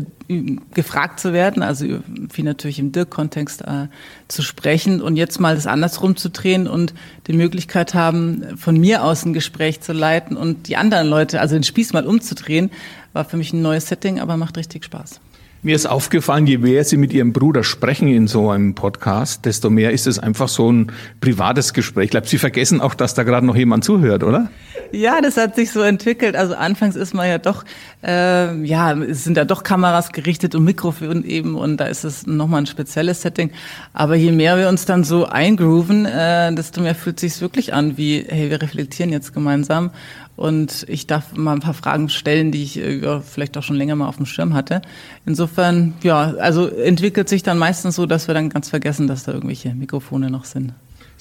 [0.73, 1.99] gefragt zu werden, also
[2.31, 3.87] viel natürlich im Dirk-Kontext äh,
[4.27, 6.95] zu sprechen und jetzt mal das andersrum zu drehen und
[7.27, 11.55] die Möglichkeit haben, von mir aus ein Gespräch zu leiten und die anderen Leute, also
[11.55, 12.71] den Spieß mal umzudrehen,
[13.13, 15.21] war für mich ein neues Setting, aber macht richtig Spaß.
[15.65, 19.71] Mir ist aufgefallen, je mehr Sie mit Ihrem Bruder sprechen in so einem Podcast, desto
[19.71, 22.03] mehr ist es einfach so ein privates Gespräch.
[22.03, 24.51] Ich glaube, Sie vergessen auch, dass da gerade noch jemand zuhört, oder?
[24.91, 26.35] Ja, das hat sich so entwickelt.
[26.35, 27.65] Also anfangs ist man ja doch,
[28.03, 32.27] äh, ja, es sind da doch Kameras gerichtet und Mikrofon eben und da ist es
[32.27, 33.49] nochmal ein spezielles Setting.
[33.91, 37.97] Aber je mehr wir uns dann so eingrooven, äh, desto mehr fühlt sich wirklich an,
[37.97, 39.89] wie, hey, wir reflektieren jetzt gemeinsam
[40.35, 43.75] und ich darf mal ein paar Fragen stellen, die ich äh, ja, vielleicht auch schon
[43.75, 44.81] länger mal auf dem Schirm hatte.
[45.25, 49.33] Insofern, ja, also entwickelt sich dann meistens so, dass wir dann ganz vergessen, dass da
[49.33, 50.73] irgendwelche Mikrofone noch sind.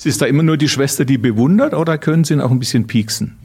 [0.02, 2.86] Ist da immer nur die Schwester, die bewundert oder können Sie ihn auch ein bisschen
[2.86, 3.36] pieksen?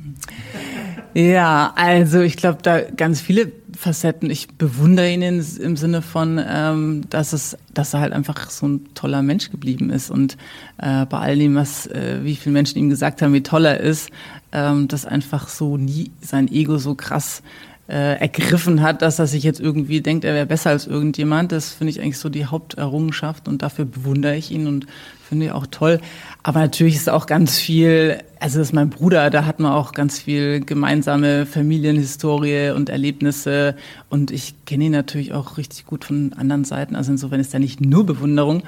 [1.14, 4.30] Ja, also ich glaube, da ganz viele Facetten.
[4.30, 8.94] Ich bewundere ihn im Sinne von, ähm, dass es, dass er halt einfach so ein
[8.94, 10.38] toller Mensch geblieben ist und
[10.78, 13.80] äh, bei all dem, was, äh, wie viele Menschen ihm gesagt haben, wie toll er
[13.80, 14.10] ist,
[14.52, 17.42] ähm, dass einfach so nie sein Ego so krass
[17.90, 21.52] äh, ergriffen hat, dass er sich jetzt irgendwie denkt, er wäre besser als irgendjemand.
[21.52, 24.86] Das finde ich eigentlich so die Haupterrungenschaft und dafür bewundere ich ihn und
[25.28, 26.00] finde ich auch toll.
[26.44, 29.94] Aber natürlich ist auch ganz viel, also das ist mein Bruder, da hat man auch
[29.94, 33.76] ganz viel gemeinsame Familienhistorie und Erlebnisse
[34.10, 36.96] und ich kenne ihn natürlich auch richtig gut von anderen Seiten.
[36.96, 38.62] Also insofern ist da nicht nur Bewunderung.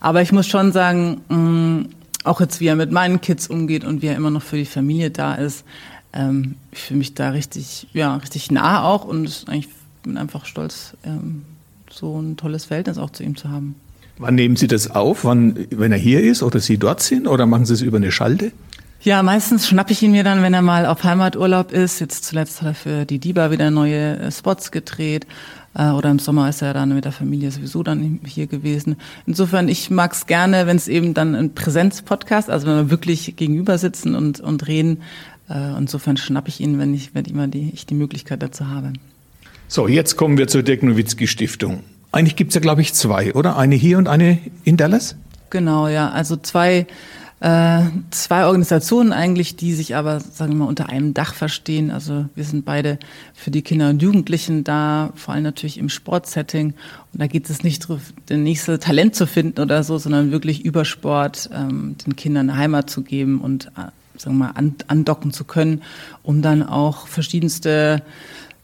[0.00, 1.88] Aber ich muss schon sagen, mh, mm,
[2.24, 4.64] auch jetzt, wie er mit meinen Kids umgeht und wie er immer noch für die
[4.64, 5.64] Familie da ist,
[6.12, 9.68] ähm, ich fühle mich da richtig, ja, richtig nah auch und eigentlich
[10.02, 11.44] bin einfach stolz, ähm,
[11.90, 13.74] so ein tolles Verhältnis auch zu ihm zu haben.
[14.18, 15.24] Wann nehmen Sie das auf?
[15.24, 18.10] Wann, wenn er hier ist oder Sie dort sind oder machen Sie es über eine
[18.10, 18.52] Schalte?
[19.00, 22.00] Ja, meistens schnappe ich ihn mir dann, wenn er mal auf Heimaturlaub ist.
[22.00, 25.26] Jetzt zuletzt hat er für die Diba wieder neue äh, Spots gedreht.
[25.74, 28.96] Äh, oder im Sommer ist er dann mit der Familie sowieso dann hier gewesen.
[29.24, 33.36] Insofern, ich mag es gerne, wenn es eben dann ein Präsenzpodcast, also wenn wir wirklich
[33.36, 35.02] gegenüber sitzen und, und reden,
[35.48, 38.92] äh, insofern schnappe ich ihn, wenn ich, wenn immer die, ich die Möglichkeit dazu habe.
[39.68, 41.84] So, jetzt kommen wir zur Dirk Nowitzki Stiftung.
[42.10, 43.56] Eigentlich gibt es ja, glaube ich, zwei, oder?
[43.56, 45.14] Eine hier und eine in Dallas?
[45.50, 46.10] Genau, ja.
[46.10, 46.86] Also zwei
[47.40, 51.92] äh, zwei Organisationen eigentlich, die sich aber, sagen wir mal, unter einem Dach verstehen.
[51.92, 52.98] Also wir sind beide
[53.32, 56.74] für die Kinder und Jugendlichen da, vor allem natürlich im Sportsetting.
[57.12, 60.64] Und da geht es nicht darum, das nächste Talent zu finden oder so, sondern wirklich
[60.64, 64.74] über Sport ähm, den Kindern eine Heimat zu geben und, äh, sagen wir mal, an,
[64.88, 65.82] andocken zu können,
[66.24, 68.02] um dann auch verschiedenste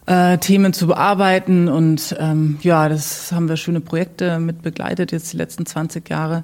[0.07, 1.69] äh, Themen zu bearbeiten.
[1.69, 6.43] Und ähm, ja, das haben wir schöne Projekte mit begleitet jetzt die letzten 20 Jahre.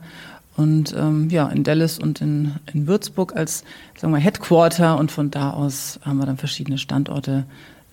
[0.61, 3.65] Und ähm, ja, in Dallas und in, in Würzburg als
[3.97, 7.47] sagen wir, Headquarter und von da aus haben wir dann verschiedene Standorte,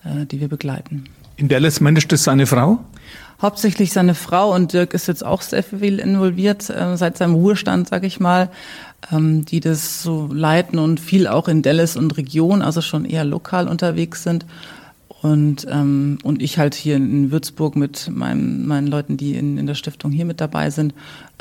[0.04, 1.06] äh, die wir begleiten.
[1.38, 2.80] In Dallas managt das seine Frau?
[3.42, 7.88] Hauptsächlich seine Frau und Dirk ist jetzt auch sehr viel involviert, äh, seit seinem Ruhestand,
[7.88, 8.50] sage ich mal,
[9.14, 13.24] ähm, die das so leiten und viel auch in Dallas und Region, also schon eher
[13.24, 14.46] lokal unterwegs sind.
[15.22, 19.66] Und, ähm, und ich halt hier in Würzburg mit meinen, meinen Leuten, die in, in
[19.66, 20.94] der Stiftung hier mit dabei sind,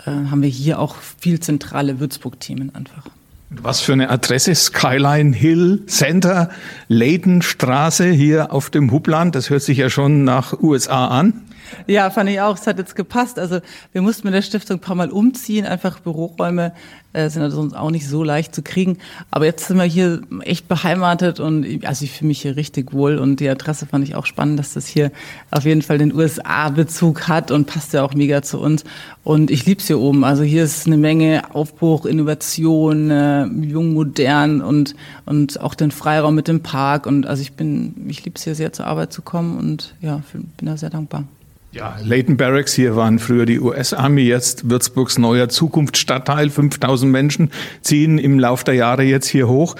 [0.04, 3.06] äh, haben wir hier auch viel zentrale Würzburg-Themen einfach.
[3.50, 4.54] Was für eine Adresse?
[4.54, 6.50] Skyline Hill Center,
[6.88, 9.34] Leidenstraße hier auf dem Hubland.
[9.34, 11.45] Das hört sich ja schon nach USA an.
[11.86, 12.56] Ja, fand ich auch.
[12.56, 13.38] Es hat jetzt gepasst.
[13.38, 13.60] Also
[13.92, 15.66] wir mussten mit der Stiftung ein paar Mal umziehen.
[15.66, 16.72] Einfach Büroräume
[17.16, 18.98] äh, sind also sonst auch nicht so leicht zu kriegen.
[19.30, 23.18] Aber jetzt sind wir hier echt beheimatet und also ich fühle mich hier richtig wohl.
[23.18, 25.10] Und die Adresse fand ich auch spannend, dass das hier
[25.50, 28.84] auf jeden Fall den USA-Bezug hat und passt ja auch mega zu uns.
[29.24, 30.24] Und ich lieb's hier oben.
[30.24, 36.34] Also hier ist eine Menge Aufbruch, Innovation, äh, jung, modern und, und auch den Freiraum
[36.34, 37.06] mit dem Park.
[37.06, 40.68] Und also ich bin, ich lieb's hier sehr zur Arbeit zu kommen und ja, bin
[40.68, 41.24] da sehr dankbar.
[41.76, 46.48] Ja, Leighton Barracks hier waren früher die US-Army, jetzt Würzburgs neuer Zukunftsstadtteil.
[46.48, 47.50] 5000 Menschen
[47.82, 49.76] ziehen im Lauf der Jahre jetzt hier hoch.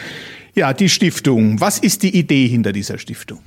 [0.54, 1.58] Ja, die Stiftung.
[1.58, 3.38] Was ist die Idee hinter dieser Stiftung?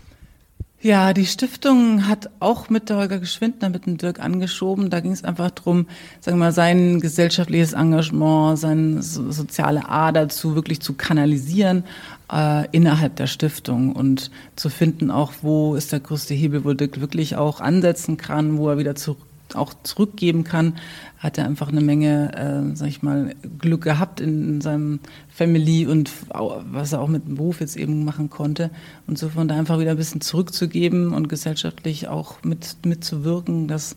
[0.82, 4.90] Ja, die Stiftung hat auch mit der Holger Geschwindner, mit dem Dirk angeschoben.
[4.90, 5.86] Da ging es einfach drum,
[6.20, 11.84] sagen wir mal, sein gesellschaftliches Engagement, seine soziale Ader zu wirklich zu kanalisieren
[12.32, 17.02] äh, innerhalb der Stiftung und zu finden auch, wo ist der größte Hebel, wo Dirk
[17.02, 19.20] wirklich auch ansetzen kann, wo er wieder zurück
[19.56, 20.76] auch zurückgeben kann,
[21.18, 25.88] hat er einfach eine Menge, äh, sag ich mal, Glück gehabt in, in seinem Family
[25.88, 28.70] und was er auch mit dem Beruf jetzt eben machen konnte.
[29.08, 33.94] Und so von da einfach wieder ein bisschen zurückzugeben und gesellschaftlich auch mit, mitzuwirken, dass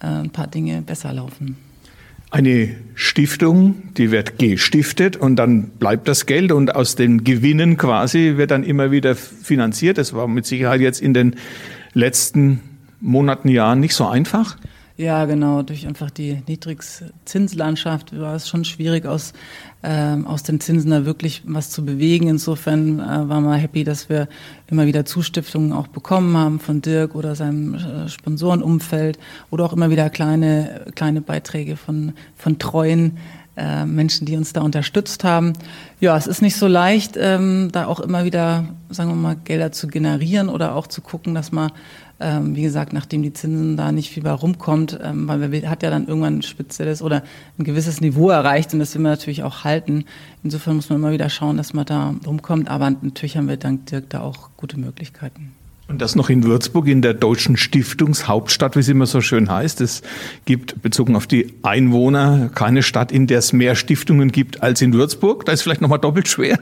[0.00, 1.56] äh, ein paar Dinge besser laufen.
[2.30, 8.34] Eine Stiftung, die wird gestiftet und dann bleibt das Geld und aus den Gewinnen quasi
[8.36, 9.98] wird dann immer wieder finanziert.
[9.98, 11.34] Das war mit Sicherheit jetzt in den
[11.92, 12.60] letzten
[13.00, 14.56] Monaten, Jahren nicht so einfach.
[15.00, 15.62] Ja, genau.
[15.62, 19.32] Durch einfach die Niedrigzinslandschaft war es schon schwierig, aus,
[19.80, 22.28] äh, aus den Zinsen da wirklich was zu bewegen.
[22.28, 24.28] Insofern äh, waren wir happy, dass wir
[24.66, 29.88] immer wieder Zustiftungen auch bekommen haben von Dirk oder seinem äh, Sponsorenumfeld oder auch immer
[29.88, 33.16] wieder kleine, kleine Beiträge von, von treuen
[33.56, 35.54] äh, Menschen, die uns da unterstützt haben.
[36.00, 39.72] Ja, es ist nicht so leicht, ähm, da auch immer wieder, sagen wir mal, Gelder
[39.72, 41.72] zu generieren oder auch zu gucken, dass man
[42.20, 45.82] ähm, wie gesagt, nachdem die Zinsen da nicht viel bei rumkommt, ähm, weil man hat
[45.82, 47.22] ja dann irgendwann ein spezielles oder
[47.58, 50.04] ein gewisses Niveau erreicht und das will man natürlich auch halten.
[50.42, 53.86] Insofern muss man immer wieder schauen, dass man da rumkommt, aber natürlich haben wir dank
[53.86, 55.52] Dirk da auch gute Möglichkeiten.
[55.90, 59.80] Und das noch in Würzburg, in der deutschen Stiftungshauptstadt, wie es immer so schön heißt.
[59.80, 60.02] Es
[60.44, 64.92] gibt bezogen auf die Einwohner keine Stadt, in der es mehr Stiftungen gibt als in
[64.92, 65.44] Würzburg.
[65.46, 66.60] Da ist vielleicht nochmal doppelt schwer.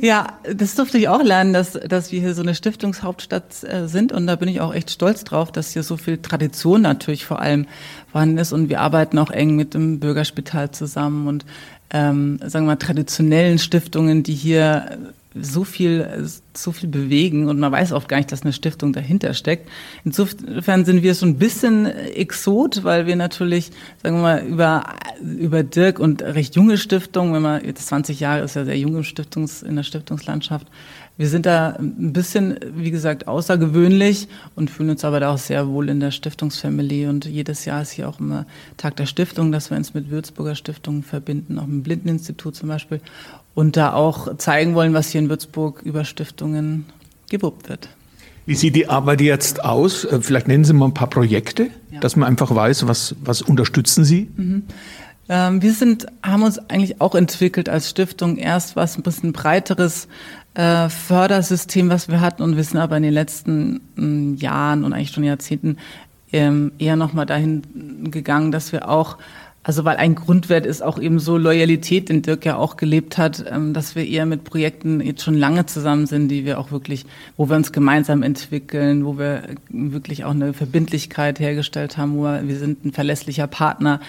[0.00, 4.12] Ja, das durfte ich auch lernen, dass, dass wir hier so eine Stiftungshauptstadt äh, sind.
[4.12, 7.40] Und da bin ich auch echt stolz drauf, dass hier so viel Tradition natürlich vor
[7.40, 7.66] allem
[8.10, 8.52] vorhanden ist.
[8.52, 11.44] Und wir arbeiten auch eng mit dem Bürgerspital zusammen und
[11.92, 14.98] ähm, sagen wir mal, traditionellen Stiftungen, die hier
[15.34, 19.32] so viel, so viel bewegen und man weiß oft gar nicht, dass eine Stiftung dahinter
[19.34, 19.68] steckt.
[20.04, 23.70] Insofern sind wir so ein bisschen Exot, weil wir natürlich,
[24.02, 24.84] sagen wir mal, über,
[25.22, 28.96] über Dirk und recht junge Stiftungen, wenn man jetzt 20 Jahre ist ja sehr jung
[28.96, 30.66] im Stiftungs, in der Stiftungslandschaft,
[31.20, 35.68] wir sind da ein bisschen, wie gesagt, außergewöhnlich und fühlen uns aber da auch sehr
[35.68, 37.08] wohl in der Stiftungsfamily.
[37.08, 38.46] Und jedes Jahr ist hier auch immer
[38.78, 42.70] Tag der Stiftung, dass wir uns mit Würzburger Stiftungen verbinden, auch mit dem Blindeninstitut zum
[42.70, 43.02] Beispiel.
[43.54, 46.86] Und da auch zeigen wollen, was hier in Würzburg über Stiftungen
[47.28, 47.88] gewuppt wird.
[48.46, 50.04] Wie sieht die Arbeit jetzt aus?
[50.04, 52.00] Äh, vielleicht nennen Sie mal ein paar Projekte, ja.
[52.00, 54.30] dass man einfach weiß, was, was unterstützen Sie?
[54.36, 54.64] Mhm.
[55.28, 58.36] Ähm, wir sind, haben uns eigentlich auch entwickelt als Stiftung.
[58.36, 60.08] Erst was ein bisschen breiteres
[60.54, 64.92] äh, Fördersystem, was wir hatten und wir sind aber in den letzten mm, Jahren und
[64.92, 65.76] eigentlich schon Jahrzehnten
[66.32, 69.18] ähm, eher nochmal dahin gegangen, dass wir auch
[69.70, 73.44] Also weil ein Grundwert ist auch eben so Loyalität, den Dirk ja auch gelebt hat,
[73.48, 77.06] ähm, dass wir eher mit Projekten jetzt schon lange zusammen sind, die wir auch wirklich,
[77.36, 82.48] wo wir uns gemeinsam entwickeln, wo wir wirklich auch eine Verbindlichkeit hergestellt haben, wo wir,
[82.48, 84.00] wir sind ein verlässlicher Partner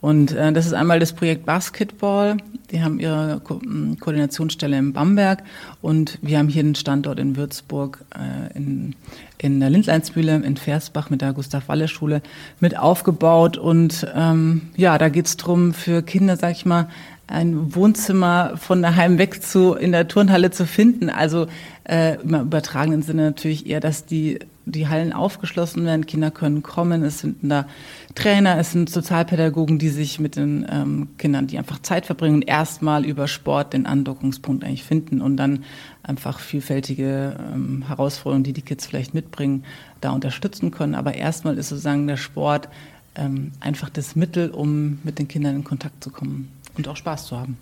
[0.00, 2.38] und äh, das ist einmal das Projekt Basketball.
[2.70, 3.60] Die haben ihre Ko
[3.98, 5.42] Koordinationsstelle in Bamberg
[5.82, 8.94] und wir haben hier einen Standort in Würzburg, äh, in,
[9.38, 12.22] in der Lindleinsmühle, in Versbach mit der Gustav-Walle-Schule
[12.60, 13.58] mit aufgebaut.
[13.58, 16.88] Und ähm, ja, da geht's drum für Kinder, sag ich mal,
[17.26, 21.10] ein Wohnzimmer von daheim weg zu in der Turnhalle zu finden.
[21.10, 21.46] Also
[21.84, 27.02] äh, im übertragenen Sinne natürlich eher, dass die die Hallen aufgeschlossen werden, Kinder können kommen,
[27.02, 27.66] es sind da
[28.14, 33.04] Trainer, es sind Sozialpädagogen, die sich mit den ähm, Kindern, die einfach Zeit verbringen, erstmal
[33.04, 35.64] über Sport den Andockungspunkt eigentlich finden und dann
[36.02, 39.64] einfach vielfältige ähm, Herausforderungen, die die Kids vielleicht mitbringen,
[40.00, 40.94] da unterstützen können.
[40.94, 42.68] Aber erstmal ist sozusagen der Sport
[43.14, 47.26] ähm, einfach das Mittel, um mit den Kindern in Kontakt zu kommen und auch Spaß
[47.26, 47.56] zu haben.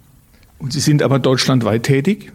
[0.58, 2.32] Und Sie sind aber deutschlandweit tätig?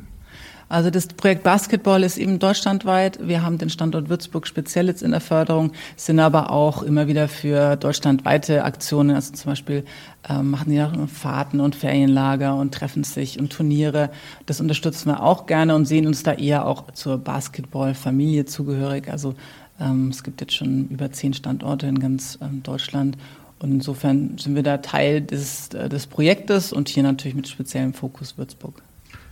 [0.73, 3.19] Also das Projekt Basketball ist eben deutschlandweit.
[3.27, 7.27] Wir haben den Standort Würzburg speziell jetzt in der Förderung, sind aber auch immer wieder
[7.27, 9.85] für deutschlandweite Aktionen, also zum Beispiel
[10.27, 14.09] ähm, machen die auch Fahrten und Ferienlager und treffen sich und Turniere.
[14.47, 19.11] Das unterstützen wir auch gerne und sehen uns da eher auch zur Basketballfamilie zugehörig.
[19.11, 19.35] Also
[19.79, 23.15] ähm, es gibt jetzt schon über zehn Standorte in ganz ähm, Deutschland
[23.59, 27.93] und insofern sind wir da Teil des, äh, des Projektes und hier natürlich mit speziellem
[27.93, 28.81] Fokus Würzburg.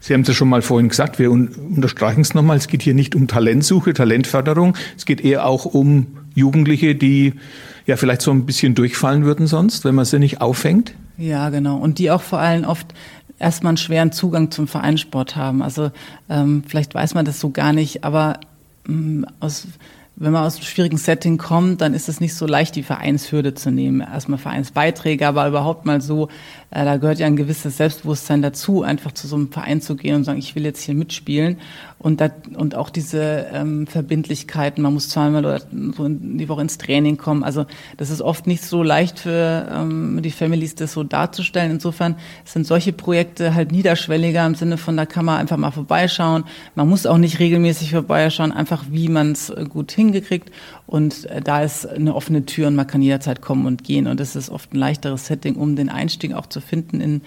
[0.02, 2.96] Sie haben es ja schon mal vorhin gesagt, wir unterstreichen es nochmal, es geht hier
[2.96, 7.36] nicht um Talentsuche, Talentförderung, es geht eher auch um Jugendliche, die
[7.86, 10.96] ja vielleicht so ein bisschen durchfallen würden sonst, wenn man sie nicht auffängt.
[11.18, 11.78] Ja, genau.
[11.78, 12.96] Und die auch vor allem oft
[13.38, 15.62] erstmal einen schweren Zugang zum Vereinssport haben.
[15.62, 15.92] Also
[16.30, 18.40] ähm, vielleicht weiß man das so gar nicht, aber
[18.88, 19.68] ähm, aus
[20.22, 23.56] wenn man aus einem schwierigen Setting kommt, dann ist es nicht so leicht, die Vereinshürde
[23.56, 24.02] zu nehmen.
[24.02, 26.28] Erstmal Vereinsbeiträge, aber überhaupt mal so,
[26.70, 30.18] äh, da gehört ja ein gewisses Selbstbewusstsein dazu, einfach zu so einem Verein zu gehen
[30.18, 31.58] und sagen, ich will jetzt hier mitspielen.
[32.02, 35.62] Und, da, und auch diese ähm, Verbindlichkeiten, man muss zweimal oder
[35.96, 37.44] so in die Woche ins Training kommen.
[37.44, 41.70] Also das ist oft nicht so leicht für ähm, die Families, das so darzustellen.
[41.70, 46.46] Insofern sind solche Projekte halt niederschwelliger im Sinne von, da kann man einfach mal vorbeischauen.
[46.74, 50.50] Man muss auch nicht regelmäßig vorbeischauen, einfach wie man es äh, gut hingekriegt.
[50.88, 54.08] Und äh, da ist eine offene Tür und man kann jederzeit kommen und gehen.
[54.08, 57.22] Und das ist oft ein leichteres Setting, um den Einstieg auch zu finden in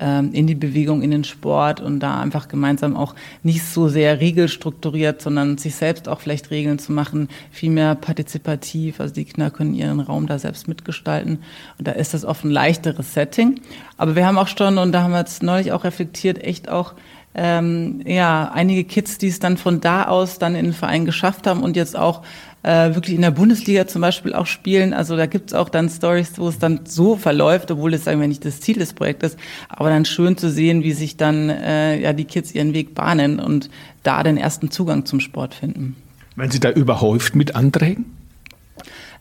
[0.00, 4.20] ähm, in die Bewegung, in den Sport und da einfach gemeinsam auch nicht so sehr
[4.20, 9.00] regelstrukturiert, sondern sich selbst auch vielleicht Regeln zu machen, viel mehr partizipativ.
[9.00, 11.40] Also die Kinder können ihren Raum da selbst mitgestalten.
[11.78, 13.60] Und da ist das oft ein leichteres Setting.
[13.96, 16.94] Aber wir haben auch schon, und da haben wir jetzt neulich auch reflektiert, echt auch
[17.34, 21.46] ähm, ja, einige Kids, die es dann von da aus dann in den Verein geschafft
[21.46, 22.22] haben und jetzt auch
[22.62, 24.92] äh, wirklich in der Bundesliga zum Beispiel auch spielen.
[24.92, 28.28] Also da gibt's auch dann Stories, wo es dann so verläuft, obwohl es sagen wir
[28.28, 29.36] nicht das Ziel des Projektes,
[29.68, 33.40] aber dann schön zu sehen, wie sich dann äh, ja die Kids ihren Weg bahnen
[33.40, 33.70] und
[34.02, 35.96] da den ersten Zugang zum Sport finden.
[36.36, 38.19] Wenn Sie da überhäuft mit Anträgen?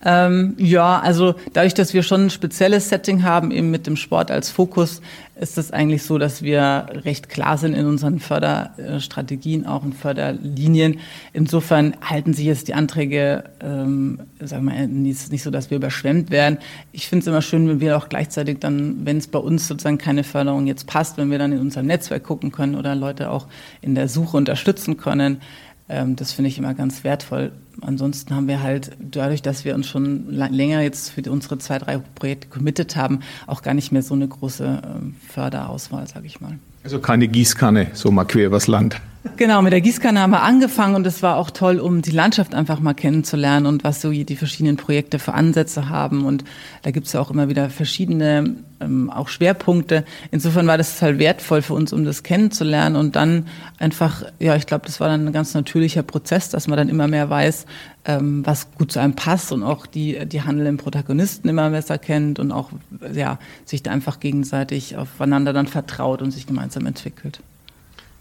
[0.06, 4.32] Ähm, ja, also dadurch, dass wir schon ein spezielles Setting haben, eben mit dem Sport
[4.32, 5.02] als Fokus,
[5.40, 11.00] ist es eigentlich so, dass wir recht klar sind in unseren Förderstrategien, auch in Förderlinien.
[11.34, 15.78] Insofern halten sich jetzt die Anträge, ähm, sagen wir mal, nicht, nicht so, dass wir
[15.78, 16.60] überschwemmt werden.
[16.94, 19.98] Ich finde es immer schön, wenn wir auch gleichzeitig dann, wenn es bei uns sozusagen
[19.98, 23.48] keine Förderung jetzt passt, wenn wir dann in unserem Netzwerk gucken können oder Leute auch
[23.82, 25.42] in der Suche unterstützen können.
[25.90, 27.52] Ähm, das finde ich immer ganz wertvoll.
[27.82, 31.98] Ansonsten haben wir halt dadurch, dass wir uns schon länger jetzt für unsere zwei, drei
[32.16, 36.60] Projekte committed haben, auch gar nicht mehr so eine große ähm, Förderauswahl, sage ich mal.
[36.84, 39.02] Also keine Gießkanne, so mal quer übers Land.
[39.36, 42.56] Genau, mit der Gießkanne haben wir angefangen und es war auch toll, um die Landschaft
[42.56, 46.24] einfach mal kennenzulernen und was so die verschiedenen Projekte für Ansätze haben.
[46.24, 46.46] Und
[46.84, 50.06] da gibt es ja auch immer wieder verschiedene ähm, auch Schwerpunkte.
[50.32, 54.66] Insofern war das total wertvoll für uns, um das kennenzulernen und dann einfach, ja, ich
[54.68, 57.66] glaube, das war dann ein ganz natürlicher Prozess, dass man dann immer mehr weiß,
[58.06, 62.40] ähm, was gut zu einem passt und auch die, die handelnden Protagonisten immer besser kennt
[62.40, 62.70] und auch,
[63.14, 67.40] ja, sich da einfach gegenseitig aufeinander dann vertraut und sich gemeinsam entwickelt.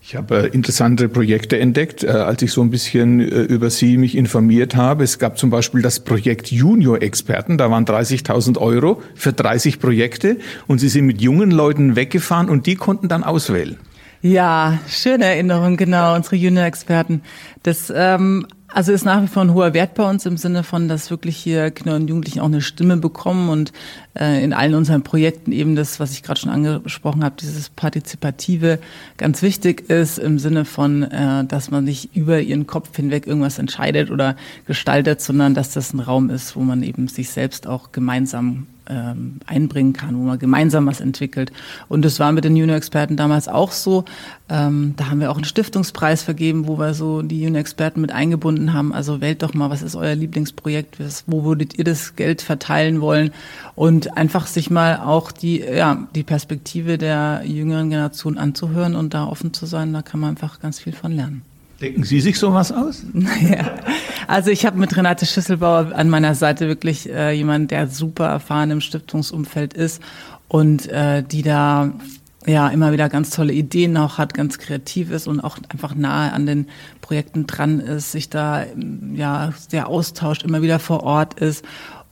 [0.00, 3.98] Ich habe äh, interessante Projekte entdeckt, äh, als ich so ein bisschen äh, über Sie
[3.98, 5.04] mich informiert habe.
[5.04, 7.58] Es gab zum Beispiel das Projekt Junior Experten.
[7.58, 12.66] Da waren 30.000 Euro für 30 Projekte und Sie sind mit jungen Leuten weggefahren und
[12.66, 13.76] die konnten dann auswählen.
[14.22, 17.22] Ja, schöne Erinnerung, genau, unsere Junior-Experten.
[17.62, 20.88] Das ähm, also ist nach wie vor ein hoher Wert bei uns im Sinne von,
[20.88, 23.72] dass wirklich hier Kinder und Jugendlichen auch eine Stimme bekommen und
[24.14, 28.78] äh, in allen unseren Projekten eben das, was ich gerade schon angesprochen habe, dieses Partizipative
[29.16, 33.58] ganz wichtig ist im Sinne von, äh, dass man nicht über ihren Kopf hinweg irgendwas
[33.58, 37.92] entscheidet oder gestaltet, sondern dass das ein Raum ist, wo man eben sich selbst auch
[37.92, 41.52] gemeinsam ähm, einbringen kann, wo man gemeinsam was entwickelt.
[41.88, 44.04] Und das war mit den Junior-Experten damals auch so.
[44.48, 48.72] Ähm, da haben wir auch einen Stiftungspreis vergeben, wo wir so die Junior-Experten mit eingebunden
[48.72, 48.92] haben.
[48.92, 50.98] Also wählt doch mal, was ist euer Lieblingsprojekt?
[51.26, 53.30] Wo würdet ihr das Geld verteilen wollen?
[53.74, 59.26] Und einfach sich mal auch die, ja, die Perspektive der jüngeren Generation anzuhören und da
[59.26, 59.92] offen zu sein.
[59.92, 61.42] Da kann man einfach ganz viel von lernen.
[61.81, 63.04] Denken Sie sich sowas aus?
[63.12, 63.76] Naja,
[64.26, 68.70] also ich habe mit Renate Schüsselbauer an meiner Seite wirklich äh, jemand, der super erfahren
[68.70, 70.02] im Stiftungsumfeld ist
[70.48, 71.92] und äh, die da
[72.46, 76.33] ja immer wieder ganz tolle Ideen auch hat, ganz kreativ ist und auch einfach nahe
[76.33, 76.66] an den
[77.00, 78.64] Projekten dran ist, sich da
[79.14, 81.64] ja sehr austauscht, immer wieder vor Ort ist.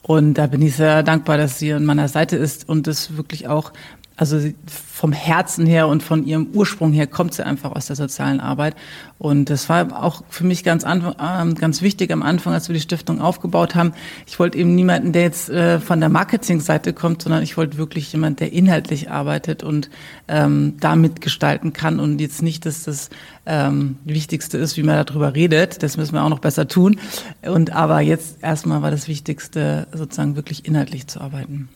[0.02, 3.48] Und da bin ich sehr dankbar, dass sie an meiner Seite ist und das wirklich
[3.48, 3.72] auch
[4.16, 8.40] also vom Herzen her und von ihrem Ursprung her kommt sie einfach aus der sozialen
[8.40, 8.74] Arbeit.
[9.18, 12.80] Und das war auch für mich ganz, äh, ganz wichtig am Anfang, als wir die
[12.80, 13.92] Stiftung aufgebaut haben.
[14.26, 18.10] Ich wollte eben niemanden, der jetzt äh, von der Marketingseite kommt, sondern ich wollte wirklich
[18.10, 19.90] jemand, der inhaltlich arbeitet und
[20.28, 23.10] ähm, da mitgestalten kann und jetzt nicht, dass das
[23.44, 25.82] ähm, Wichtigste ist, wie man darüber redet.
[25.82, 26.98] Das müssen wir auch noch besser tun.
[27.42, 31.68] Und aber jetzt erstmal war das Wichtigste, sozusagen wirklich inhaltlich zu arbeiten.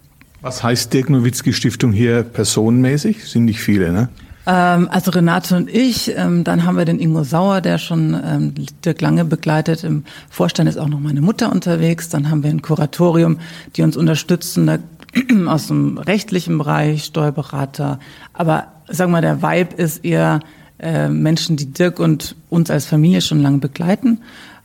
[0.42, 3.24] Was heißt Dirk Nowitzki Stiftung hier personenmäßig?
[3.24, 4.08] Sind nicht viele, ne?
[4.46, 8.54] Ähm, also Renate und ich, ähm, dann haben wir den Ingo Sauer, der schon ähm,
[8.84, 9.84] Dirk Lange begleitet.
[9.84, 12.08] Im Vorstand ist auch noch meine Mutter unterwegs.
[12.08, 13.38] Dann haben wir ein Kuratorium,
[13.76, 14.78] die uns unterstützen da,
[15.46, 17.98] aus dem rechtlichen Bereich, Steuerberater.
[18.32, 20.40] Aber sagen wir, der Vibe ist eher
[20.78, 24.20] äh, Menschen, die Dirk und uns als Familie schon lange begleiten.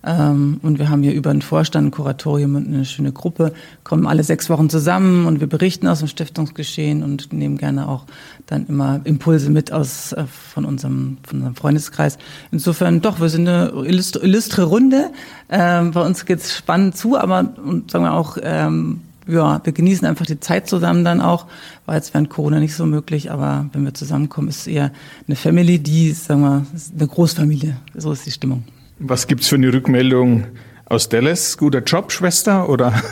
[0.06, 3.54] Ähm, und wir haben hier über einen Vorstand, ein Kuratorium und eine schöne Gruppe,
[3.84, 8.06] kommen alle sechs Wochen zusammen und wir berichten aus dem Stiftungsgeschehen und nehmen gerne auch
[8.46, 12.20] dann immer Impulse mit aus äh, von unserem, von unserem Freundeskreis.
[12.52, 15.12] Insofern doch, wir sind eine illustre, Runde.
[15.50, 20.08] Ähm, bei uns geht's spannend zu, aber und sagen wir auch, ähm, ja, wir genießen
[20.08, 21.48] einfach die Zeit zusammen dann auch.
[21.88, 24.92] War jetzt während Corona nicht so möglich, aber wenn wir zusammenkommen, ist es eher
[25.28, 27.76] eine Family, die, sagen wir, eine Großfamilie.
[27.96, 28.64] So ist die Stimmung.
[29.00, 30.46] Was gibt's für eine Rückmeldung
[30.86, 31.58] aus Dallas?
[31.58, 32.94] Guter Job, Schwester, oder?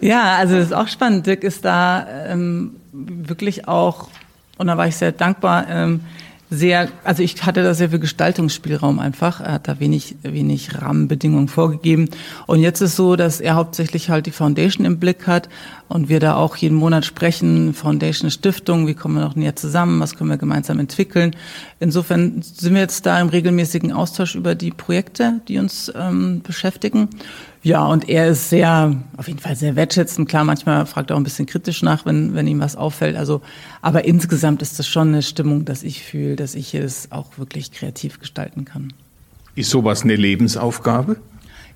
[0.00, 1.26] Ja, also das ist auch spannend.
[1.26, 4.08] Dirk ist da ähm, wirklich auch,
[4.58, 6.00] und da war ich sehr dankbar, ähm,
[6.54, 9.40] sehr, also ich hatte da sehr viel Gestaltungsspielraum einfach.
[9.40, 12.08] Er hat da wenig, wenig Rahmenbedingungen vorgegeben.
[12.46, 15.48] Und jetzt ist so, dass er hauptsächlich halt die Foundation im Blick hat
[15.88, 20.00] und wir da auch jeden Monat sprechen, Foundation Stiftung, wie kommen wir noch näher zusammen,
[20.00, 21.36] was können wir gemeinsam entwickeln.
[21.80, 27.08] Insofern sind wir jetzt da im regelmäßigen Austausch über die Projekte, die uns ähm, beschäftigen.
[27.64, 30.28] Ja, und er ist sehr, auf jeden Fall sehr wertschätzend.
[30.28, 33.16] Klar, manchmal fragt er auch ein bisschen kritisch nach, wenn, wenn ihm was auffällt.
[33.16, 33.40] Also,
[33.80, 37.72] aber insgesamt ist das schon eine Stimmung, dass ich fühle, dass ich es auch wirklich
[37.72, 38.92] kreativ gestalten kann.
[39.54, 41.16] Ist sowas eine Lebensaufgabe?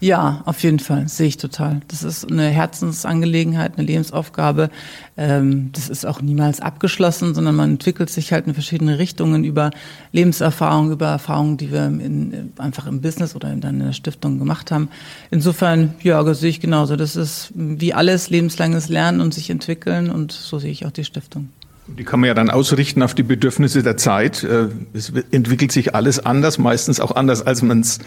[0.01, 1.81] Ja, auf jeden Fall, sehe ich total.
[1.89, 4.71] Das ist eine Herzensangelegenheit, eine Lebensaufgabe.
[5.17, 9.73] Ähm, das ist auch niemals abgeschlossen, sondern man entwickelt sich halt in verschiedene Richtungen über
[10.13, 14.89] Lebenserfahrung, über Erfahrungen, die wir in, einfach im Business oder in der Stiftung gemacht haben.
[15.33, 16.95] Insofern, ja, sehe ich genauso.
[16.95, 21.05] Das ist wie alles lebenslanges Lernen und sich entwickeln und so sehe ich auch die
[21.05, 21.49] Stiftung.
[21.97, 24.45] Die kann man ja dann ausrichten auf die Bedürfnisse der Zeit.
[24.45, 27.99] Äh, es entwickelt sich alles anders, meistens auch anders, als man es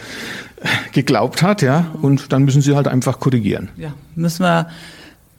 [0.92, 1.88] geglaubt hat, ja.
[2.02, 3.70] Und dann müssen Sie halt einfach korrigieren.
[3.78, 4.68] Ja, müssen wir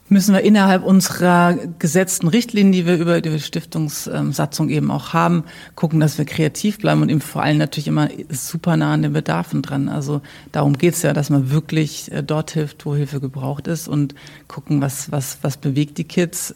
[0.09, 5.43] müssen wir innerhalb unserer gesetzten Richtlinien, die wir über die Stiftungssatzung eben auch haben,
[5.75, 9.13] gucken, dass wir kreativ bleiben und eben vor allem natürlich immer super nah an den
[9.13, 9.89] Bedarfen dran.
[9.89, 10.21] Also
[10.51, 14.13] darum geht's ja, dass man wirklich äh, dort hilft, wo Hilfe gebraucht ist und
[14.47, 16.53] gucken, was, was, was bewegt die Kids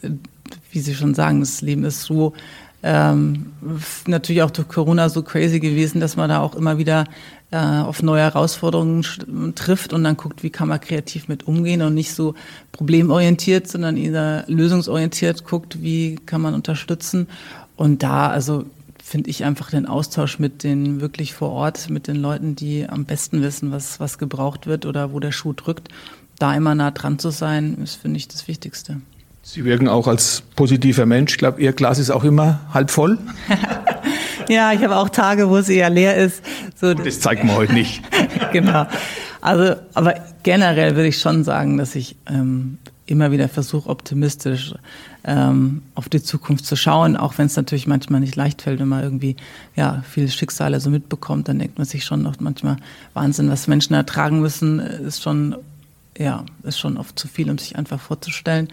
[0.71, 2.33] wie Sie schon sagen, das Leben ist so
[2.83, 3.47] ähm,
[4.05, 7.05] natürlich auch durch Corona so crazy gewesen, dass man da auch immer wieder
[7.51, 9.03] äh, auf neue Herausforderungen
[9.55, 12.35] trifft und dann guckt, wie kann man kreativ mit umgehen und nicht so
[12.71, 17.27] problemorientiert, sondern eher lösungsorientiert guckt, wie kann man unterstützen.
[17.75, 18.65] Und da, also
[19.01, 23.05] finde ich einfach den Austausch mit den wirklich vor Ort, mit den Leuten, die am
[23.05, 25.89] besten wissen, was, was gebraucht wird oder wo der Schuh drückt,
[26.39, 29.01] da immer nah dran zu sein, ist, finde ich, das Wichtigste.
[29.49, 31.31] Sie wirken auch als positiver Mensch.
[31.31, 33.17] Ich glaube, Ihr Glas ist auch immer halb voll.
[34.49, 36.43] ja, ich habe auch Tage, wo es eher leer ist.
[36.75, 38.01] So, das zeigt man heute nicht.
[38.51, 38.87] genau.
[39.39, 44.73] Also, aber generell würde ich schon sagen, dass ich ähm, immer wieder versuche, optimistisch
[45.23, 48.89] ähm, auf die Zukunft zu schauen, auch wenn es natürlich manchmal nicht leicht fällt, wenn
[48.89, 49.37] man irgendwie
[49.77, 52.75] ja viele Schicksale so mitbekommt, dann denkt man sich schon noch manchmal
[53.13, 55.55] Wahnsinn, was Menschen ertragen müssen, ist schon
[56.17, 58.67] ja ist schon oft zu viel, um sich einfach vorzustellen.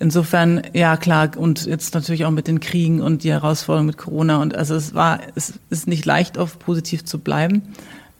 [0.00, 4.40] Insofern, ja klar, und jetzt natürlich auch mit den Kriegen und die Herausforderungen mit Corona
[4.40, 7.62] und also es war, es ist nicht leicht, oft positiv zu bleiben.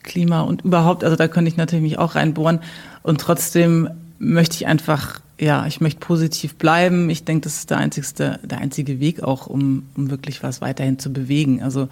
[0.03, 2.61] Klima und überhaupt, also da könnte ich natürlich mich auch reinbohren.
[3.03, 7.09] Und trotzdem möchte ich einfach ja, ich möchte positiv bleiben.
[7.09, 10.99] Ich denke, das ist der einzigste, der einzige Weg auch, um, um wirklich was weiterhin
[10.99, 11.63] zu bewegen.
[11.63, 11.89] Also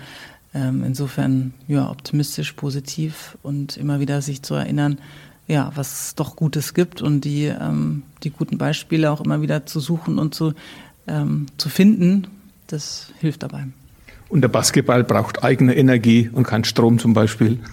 [0.55, 4.99] ähm, insofern ja optimistisch, positiv und immer wieder sich zu erinnern,
[5.49, 9.67] ja, was es doch Gutes gibt und die ähm, die guten Beispiele auch immer wieder
[9.67, 10.53] zu suchen und zu
[11.09, 12.29] ähm, zu finden.
[12.69, 13.67] Das hilft dabei.
[14.29, 17.59] Und der Basketball braucht eigene Energie und keinen Strom zum Beispiel.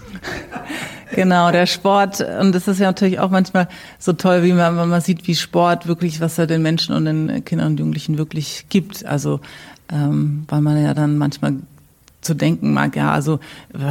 [1.14, 2.20] Genau, der Sport.
[2.20, 3.68] Und das ist ja natürlich auch manchmal
[3.98, 7.04] so toll, wie man, wenn man sieht, wie Sport wirklich, was er den Menschen und
[7.04, 9.06] den Kindern und Jugendlichen wirklich gibt.
[9.06, 9.40] Also,
[9.88, 11.54] ähm, weil man ja dann manchmal
[12.26, 13.40] zu denken mag, ja, also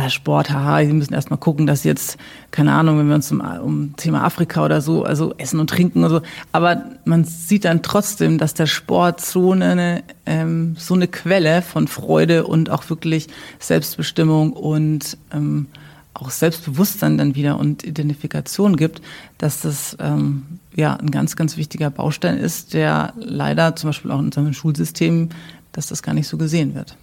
[0.09, 2.17] Sport, haha, die müssen erstmal gucken, dass jetzt,
[2.51, 6.03] keine Ahnung, wenn wir uns um, um Thema Afrika oder so, also Essen und Trinken
[6.03, 6.21] und so,
[6.51, 11.87] aber man sieht dann trotzdem, dass der Sport so eine, ähm, so eine Quelle von
[11.87, 13.27] Freude und auch wirklich
[13.59, 15.67] Selbstbestimmung und ähm,
[16.13, 19.01] auch Selbstbewusstsein dann wieder und Identifikation gibt,
[19.37, 24.19] dass das ähm, ja ein ganz, ganz wichtiger Baustein ist, der leider zum Beispiel auch
[24.19, 25.29] in unserem Schulsystem,
[25.71, 26.95] dass das gar nicht so gesehen wird.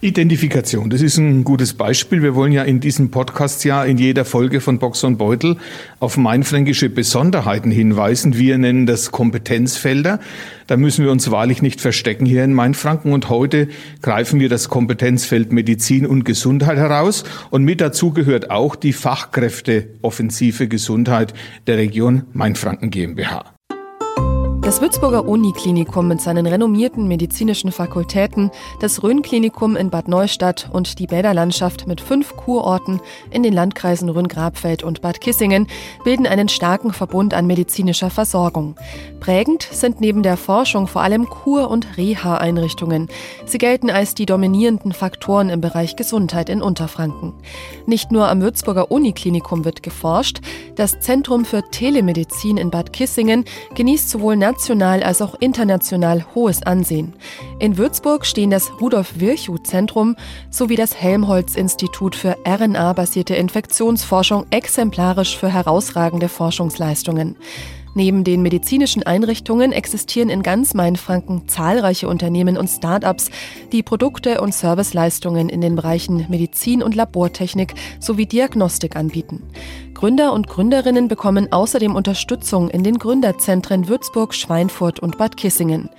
[0.00, 2.22] Identifikation, das ist ein gutes Beispiel.
[2.22, 5.56] Wir wollen ja in diesem Podcast ja in jeder Folge von Box und Beutel
[5.98, 8.38] auf mainfränkische Besonderheiten hinweisen.
[8.38, 10.20] Wir nennen das Kompetenzfelder.
[10.68, 13.12] Da müssen wir uns wahrlich nicht verstecken hier in Mainfranken.
[13.12, 13.66] Und heute
[14.00, 17.24] greifen wir das Kompetenzfeld Medizin und Gesundheit heraus.
[17.50, 21.34] Und mit dazu gehört auch die Fachkräfteoffensive Gesundheit
[21.66, 23.57] der Region Mainfranken GmbH.
[24.68, 28.50] Das Würzburger Uniklinikum mit seinen renommierten medizinischen Fakultäten,
[28.80, 33.00] das Rhön-Klinikum in Bad Neustadt und die Bäderlandschaft mit fünf Kurorten
[33.30, 35.68] in den Landkreisen Rhön-Grabfeld und Bad Kissingen
[36.04, 38.76] bilden einen starken Verbund an medizinischer Versorgung.
[39.20, 43.08] Prägend sind neben der Forschung vor allem Kur- und Reha-Einrichtungen.
[43.46, 47.32] Sie gelten als die dominierenden Faktoren im Bereich Gesundheit in Unterfranken.
[47.86, 50.42] Nicht nur am Würzburger Uniklinikum wird geforscht,
[50.76, 57.14] das Zentrum für Telemedizin in Bad Kissingen genießt sowohl national als auch international hohes Ansehen.
[57.60, 60.16] In Würzburg stehen das Rudolf-Virchow-Zentrum
[60.50, 67.36] sowie das Helmholtz-Institut für RNA-basierte Infektionsforschung exemplarisch für herausragende Forschungsleistungen.
[67.98, 73.28] Neben den medizinischen Einrichtungen existieren in ganz Mainfranken zahlreiche Unternehmen und Start-ups,
[73.72, 79.42] die Produkte und Serviceleistungen in den Bereichen Medizin und Labortechnik sowie Diagnostik anbieten.
[79.94, 85.90] Gründer und Gründerinnen bekommen außerdem Unterstützung in den Gründerzentren Würzburg, Schweinfurt und Bad Kissingen.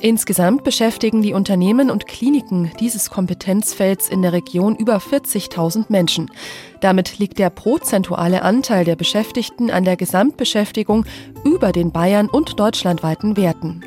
[0.00, 6.30] Insgesamt beschäftigen die Unternehmen und Kliniken dieses Kompetenzfelds in der Region über 40.000 Menschen.
[6.80, 11.04] Damit liegt der prozentuale Anteil der Beschäftigten an der Gesamtbeschäftigung
[11.44, 13.82] über den Bayern und deutschlandweiten Werten.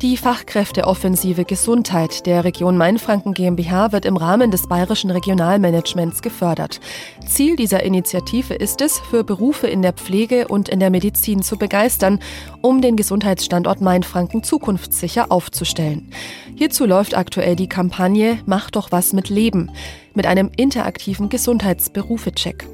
[0.00, 6.78] Die Fachkräfteoffensive Gesundheit der Region Mainfranken GmbH wird im Rahmen des bayerischen Regionalmanagements gefördert.
[7.26, 11.58] Ziel dieser Initiative ist es, für Berufe in der Pflege und in der Medizin zu
[11.58, 12.20] begeistern,
[12.60, 16.12] um den Gesundheitsstandort Mainfranken zukunftssicher aufzustellen.
[16.54, 19.68] Hierzu läuft aktuell die Kampagne Mach doch was mit Leben
[20.14, 22.66] mit einem interaktiven Gesundheitsberufe-Check.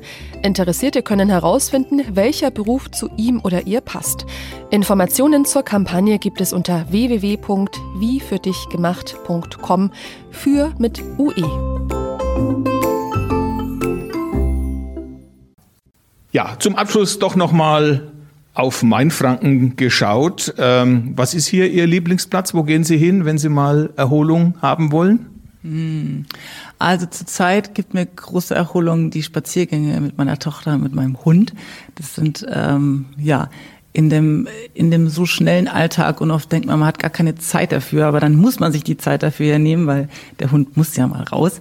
[0.42, 4.26] Interessierte können herausfinden, welcher Beruf zu ihm oder ihr passt.
[4.70, 9.90] Informationen zur Kampagne gibt es unter www.wiefürdichgemacht.com
[10.30, 11.44] für mit UE.
[16.32, 18.10] Ja, zum Abschluss doch nochmal
[18.54, 20.54] auf Mainfranken geschaut.
[20.58, 22.54] Ähm, was ist hier Ihr Lieblingsplatz?
[22.54, 25.33] Wo gehen Sie hin, wenn Sie mal Erholung haben wollen?
[25.64, 26.26] Hm.
[26.78, 31.54] Also zurzeit gibt mir große Erholung die Spaziergänge mit meiner Tochter, mit meinem Hund.
[31.94, 33.48] Das sind ähm, ja
[33.94, 37.36] in dem in dem so schnellen Alltag und oft denkt man, man hat gar keine
[37.36, 40.08] Zeit dafür, aber dann muss man sich die Zeit dafür ja nehmen, weil
[40.38, 41.60] der Hund muss ja mal raus.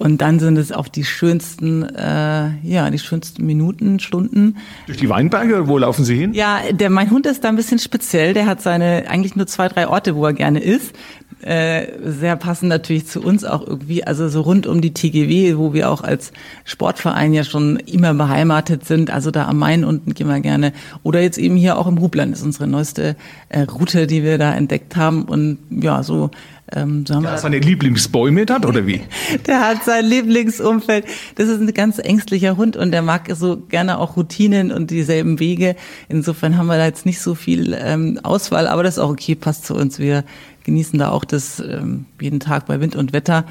[0.00, 4.56] Und dann sind es auch die schönsten, äh, ja, die schönsten Minuten, Stunden.
[4.86, 6.32] Durch die Weinberge, wo laufen Sie hin?
[6.32, 8.32] Ja, der, mein Hund ist da ein bisschen speziell.
[8.32, 10.94] Der hat seine eigentlich nur zwei, drei Orte, wo er gerne ist
[11.42, 15.72] äh, sehr passend natürlich zu uns auch irgendwie, also so rund um die TGW, wo
[15.72, 16.32] wir auch als
[16.64, 19.10] Sportverein ja schon immer beheimatet sind.
[19.10, 20.72] Also da am Main unten gehen wir gerne.
[21.02, 23.16] Oder jetzt eben hier auch im Hubland ist unsere neueste
[23.48, 25.24] äh, Route, die wir da entdeckt haben.
[25.24, 26.30] Und ja, so
[26.74, 29.02] ähm, so ja, wir seine Lieblingsbäume hat oder wie?
[29.46, 31.04] der hat sein Lieblingsumfeld.
[31.36, 35.40] Das ist ein ganz ängstlicher Hund und der mag so gerne auch Routinen und dieselben
[35.40, 35.76] Wege.
[36.08, 39.34] Insofern haben wir da jetzt nicht so viel ähm, Auswahl, aber das ist auch okay,
[39.34, 39.98] passt zu uns.
[39.98, 40.24] Wir
[40.64, 43.44] genießen da auch das ähm, jeden Tag bei Wind und Wetter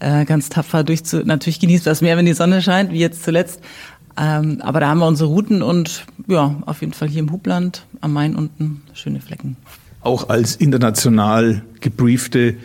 [0.00, 1.18] äh, ganz tapfer durchzu.
[1.24, 3.60] Natürlich genießt das mehr, wenn die Sonne scheint, wie jetzt zuletzt.
[4.16, 7.86] Ähm, aber da haben wir unsere Routen und ja, auf jeden Fall hier im Hubland
[8.00, 9.56] am Main unten schöne Flecken.
[10.04, 12.56] Auch als international gebriefte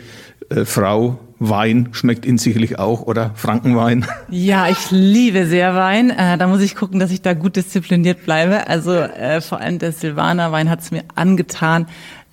[0.50, 4.04] äh, Frau Wein schmeckt Ihnen sicherlich auch, oder Frankenwein?
[4.28, 6.10] Ja, ich liebe sehr Wein.
[6.10, 8.68] Äh, da muss ich gucken, dass ich da gut diszipliniert bleibe.
[8.68, 11.86] Also äh, vor allem der Silvaner Wein hat es mir angetan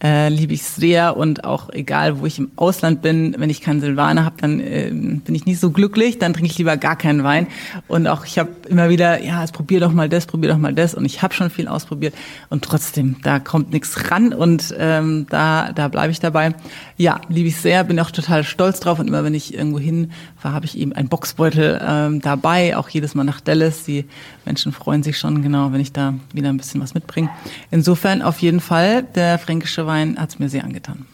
[0.04, 3.82] äh, liebe ich sehr und auch egal, wo ich im Ausland bin, wenn ich keinen
[3.82, 7.24] Silvaner habe, dann äh, bin ich nicht so glücklich, dann trinke ich lieber gar keinen
[7.24, 7.48] Wein.
[7.88, 10.74] Und auch ich habe immer wieder, ja, jetzt probier doch mal das, probier doch mal
[10.74, 10.93] das.
[10.93, 12.14] Und ich habe schon viel ausprobiert.
[12.50, 16.54] Und trotzdem, da kommt nichts ran und ähm, da, da bleibe ich dabei.
[17.00, 20.12] Ja, liebe ich sehr, bin auch total stolz drauf und immer wenn ich irgendwo hin
[20.41, 23.84] war, habe ich eben einen Boxbeutel ähm, dabei, auch jedes Mal nach Dallas.
[23.84, 24.06] Die
[24.45, 27.30] Menschen freuen sich schon genau, wenn ich da wieder ein bisschen was mitbringe.
[27.70, 31.06] Insofern auf jeden Fall der fränkische Wein hat es mir sehr angetan.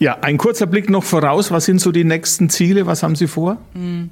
[0.00, 1.52] Ja, ein kurzer Blick noch voraus.
[1.52, 2.84] Was sind so die nächsten Ziele?
[2.84, 3.58] Was haben Sie vor?
[3.74, 4.06] Mm.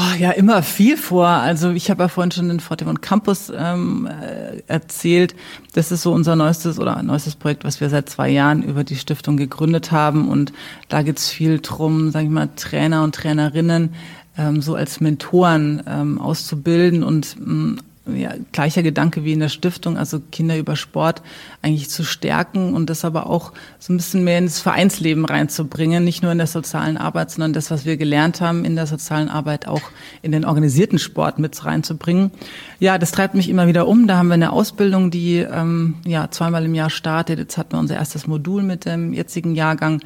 [0.00, 1.26] Oh, ja, immer viel vor.
[1.26, 5.34] Also ich habe ja vorhin schon den Fortevon Campus ähm, äh, erzählt.
[5.72, 8.94] Das ist so unser neuestes oder neuestes Projekt, was wir seit zwei Jahren über die
[8.94, 10.28] Stiftung gegründet haben.
[10.28, 10.52] Und
[10.88, 13.92] da geht's viel drum, sage ich mal, Trainer und Trainerinnen
[14.36, 17.80] ähm, so als Mentoren ähm, auszubilden und ähm,
[18.14, 21.22] ja, gleicher Gedanke wie in der Stiftung, also Kinder über Sport
[21.62, 26.22] eigentlich zu stärken und das aber auch so ein bisschen mehr ins Vereinsleben reinzubringen, nicht
[26.22, 29.66] nur in der sozialen Arbeit, sondern das, was wir gelernt haben in der sozialen Arbeit,
[29.66, 29.82] auch
[30.22, 32.30] in den organisierten Sport mit reinzubringen.
[32.78, 34.06] Ja, das treibt mich immer wieder um.
[34.06, 37.38] Da haben wir eine Ausbildung, die ähm, ja zweimal im Jahr startet.
[37.38, 40.00] Jetzt hatten wir unser erstes Modul mit dem jetzigen Jahrgang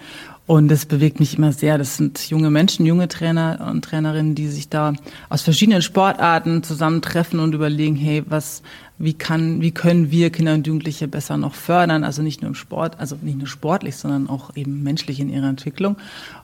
[0.47, 1.78] und das bewegt mich immer sehr.
[1.78, 4.93] Das sind junge Menschen, junge Trainer und Trainerinnen, die sich da
[5.28, 8.62] aus verschiedenen Sportarten zusammentreffen und überlegen, hey, was,
[8.99, 12.03] wie kann, wie können wir Kinder und Jugendliche besser noch fördern?
[12.03, 15.49] Also nicht nur im Sport, also nicht nur sportlich, sondern auch eben menschlich in ihrer
[15.49, 15.97] Entwicklung.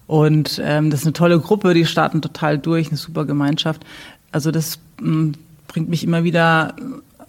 [0.07, 3.84] Und ähm, das ist eine tolle Gruppe, die starten total durch, eine super Gemeinschaft.
[4.30, 5.32] Also das mh, mm,
[5.66, 6.74] bringt mich immer wieder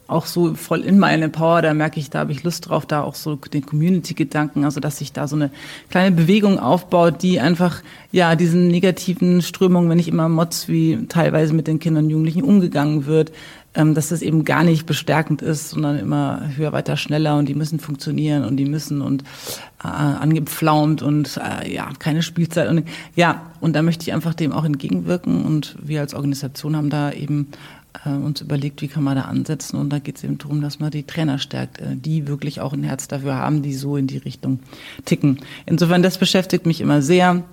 [0.09, 3.01] auch so voll in meine Power, da merke ich, da habe ich Lust drauf, da
[3.03, 5.51] auch so den Community-Gedanken, also dass sich da so eine
[5.89, 7.81] kleine Bewegung aufbaut, die einfach,
[8.11, 12.43] ja, diesen negativen Strömungen, wenn ich immer Mods, wie teilweise mit den Kindern und Jugendlichen
[12.43, 13.31] umgegangen wird,
[13.75, 17.53] ähm, dass das eben gar nicht bestärkend ist, sondern immer höher, weiter, schneller und die
[17.53, 19.23] müssen funktionieren und die müssen und
[19.83, 22.83] äh, angepflaumt und äh, ja, keine Spielzeit und
[23.15, 27.11] ja, und da möchte ich einfach dem auch entgegenwirken und wir als Organisation haben da
[27.11, 27.49] eben
[28.05, 29.77] äh, uns überlegt, wie kann man da ansetzen.
[29.77, 32.73] Und da geht es eben darum, dass man die Trainer stärkt, äh, die wirklich auch
[32.73, 34.59] ein Herz dafür haben, die so in die Richtung
[35.05, 35.39] ticken.
[35.65, 37.43] Insofern, das beschäftigt mich immer sehr.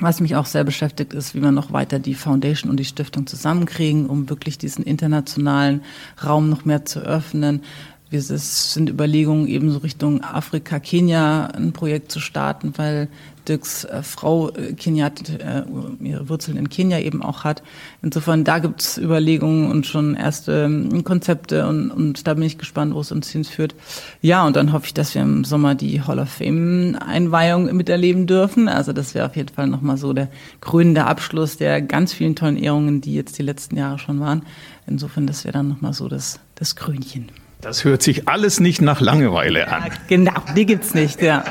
[0.00, 3.28] Was mich auch sehr beschäftigt, ist, wie wir noch weiter die Foundation und die Stiftung
[3.28, 5.82] zusammenkriegen, um wirklich diesen internationalen
[6.24, 7.62] Raum noch mehr zu öffnen.
[8.10, 13.08] Es sind Überlegungen, eben so Richtung Afrika, Kenia ein Projekt zu starten, weil
[13.48, 15.62] Dirks äh, Frau äh, Kenyatt äh,
[16.00, 17.62] ihre Wurzeln in Kenia eben auch hat.
[18.02, 22.94] Insofern, da gibt's Überlegungen und schon erste ähm, Konzepte und, und da bin ich gespannt,
[22.94, 23.74] wo es uns hinführt.
[24.20, 28.68] Ja, und dann hoffe ich, dass wir im Sommer die Hall of Fame-Einweihung miterleben dürfen.
[28.68, 30.28] Also das wäre auf jeden Fall nochmal so der
[30.60, 34.42] krönende Abschluss der ganz vielen tollen Ehrungen, die jetzt die letzten Jahre schon waren.
[34.86, 37.30] Insofern, das wäre dann nochmal so das, das Krönchen.
[37.60, 39.84] Das hört sich alles nicht nach Langeweile an.
[39.84, 41.44] Ja, genau, die gibt's nicht, ja.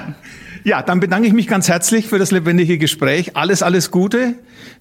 [0.63, 3.35] Ja, dann bedanke ich mich ganz herzlich für das lebendige Gespräch.
[3.35, 4.35] Alles, alles Gute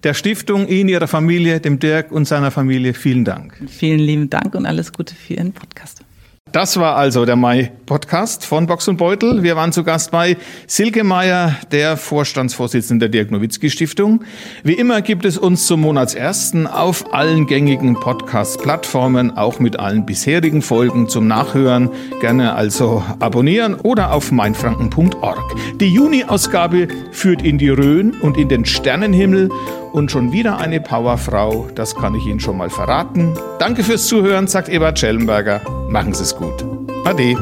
[0.05, 2.95] der Stiftung, Ihnen, Ihrer Familie, dem Dirk und seiner Familie.
[2.95, 3.55] Vielen Dank.
[3.69, 6.05] Vielen lieben Dank und alles Gute für Ihren Podcast.
[6.53, 9.43] Das war also der Mai-Podcast von Box und Beutel.
[9.43, 10.37] Wir waren zu Gast bei
[10.67, 14.23] Silke Meier, der Vorstandsvorsitzende der Dirk Nowitzki Stiftung.
[14.63, 20.61] Wie immer gibt es uns zum Monatsersten auf allen gängigen Podcast-Plattformen, auch mit allen bisherigen
[20.61, 21.89] Folgen zum Nachhören.
[22.21, 25.55] Gerne also abonnieren oder auf meinfranken.org.
[25.81, 29.49] Die Juni-Ausgabe führt in die Rhön und in den Sternenhimmel
[29.93, 33.35] und schon wieder eine Powerfrau, das kann ich Ihnen schon mal verraten.
[33.59, 35.61] Danke fürs Zuhören, sagt Eva Schellenberger.
[35.89, 36.65] Machen Sie es gut.
[37.05, 37.37] Ade.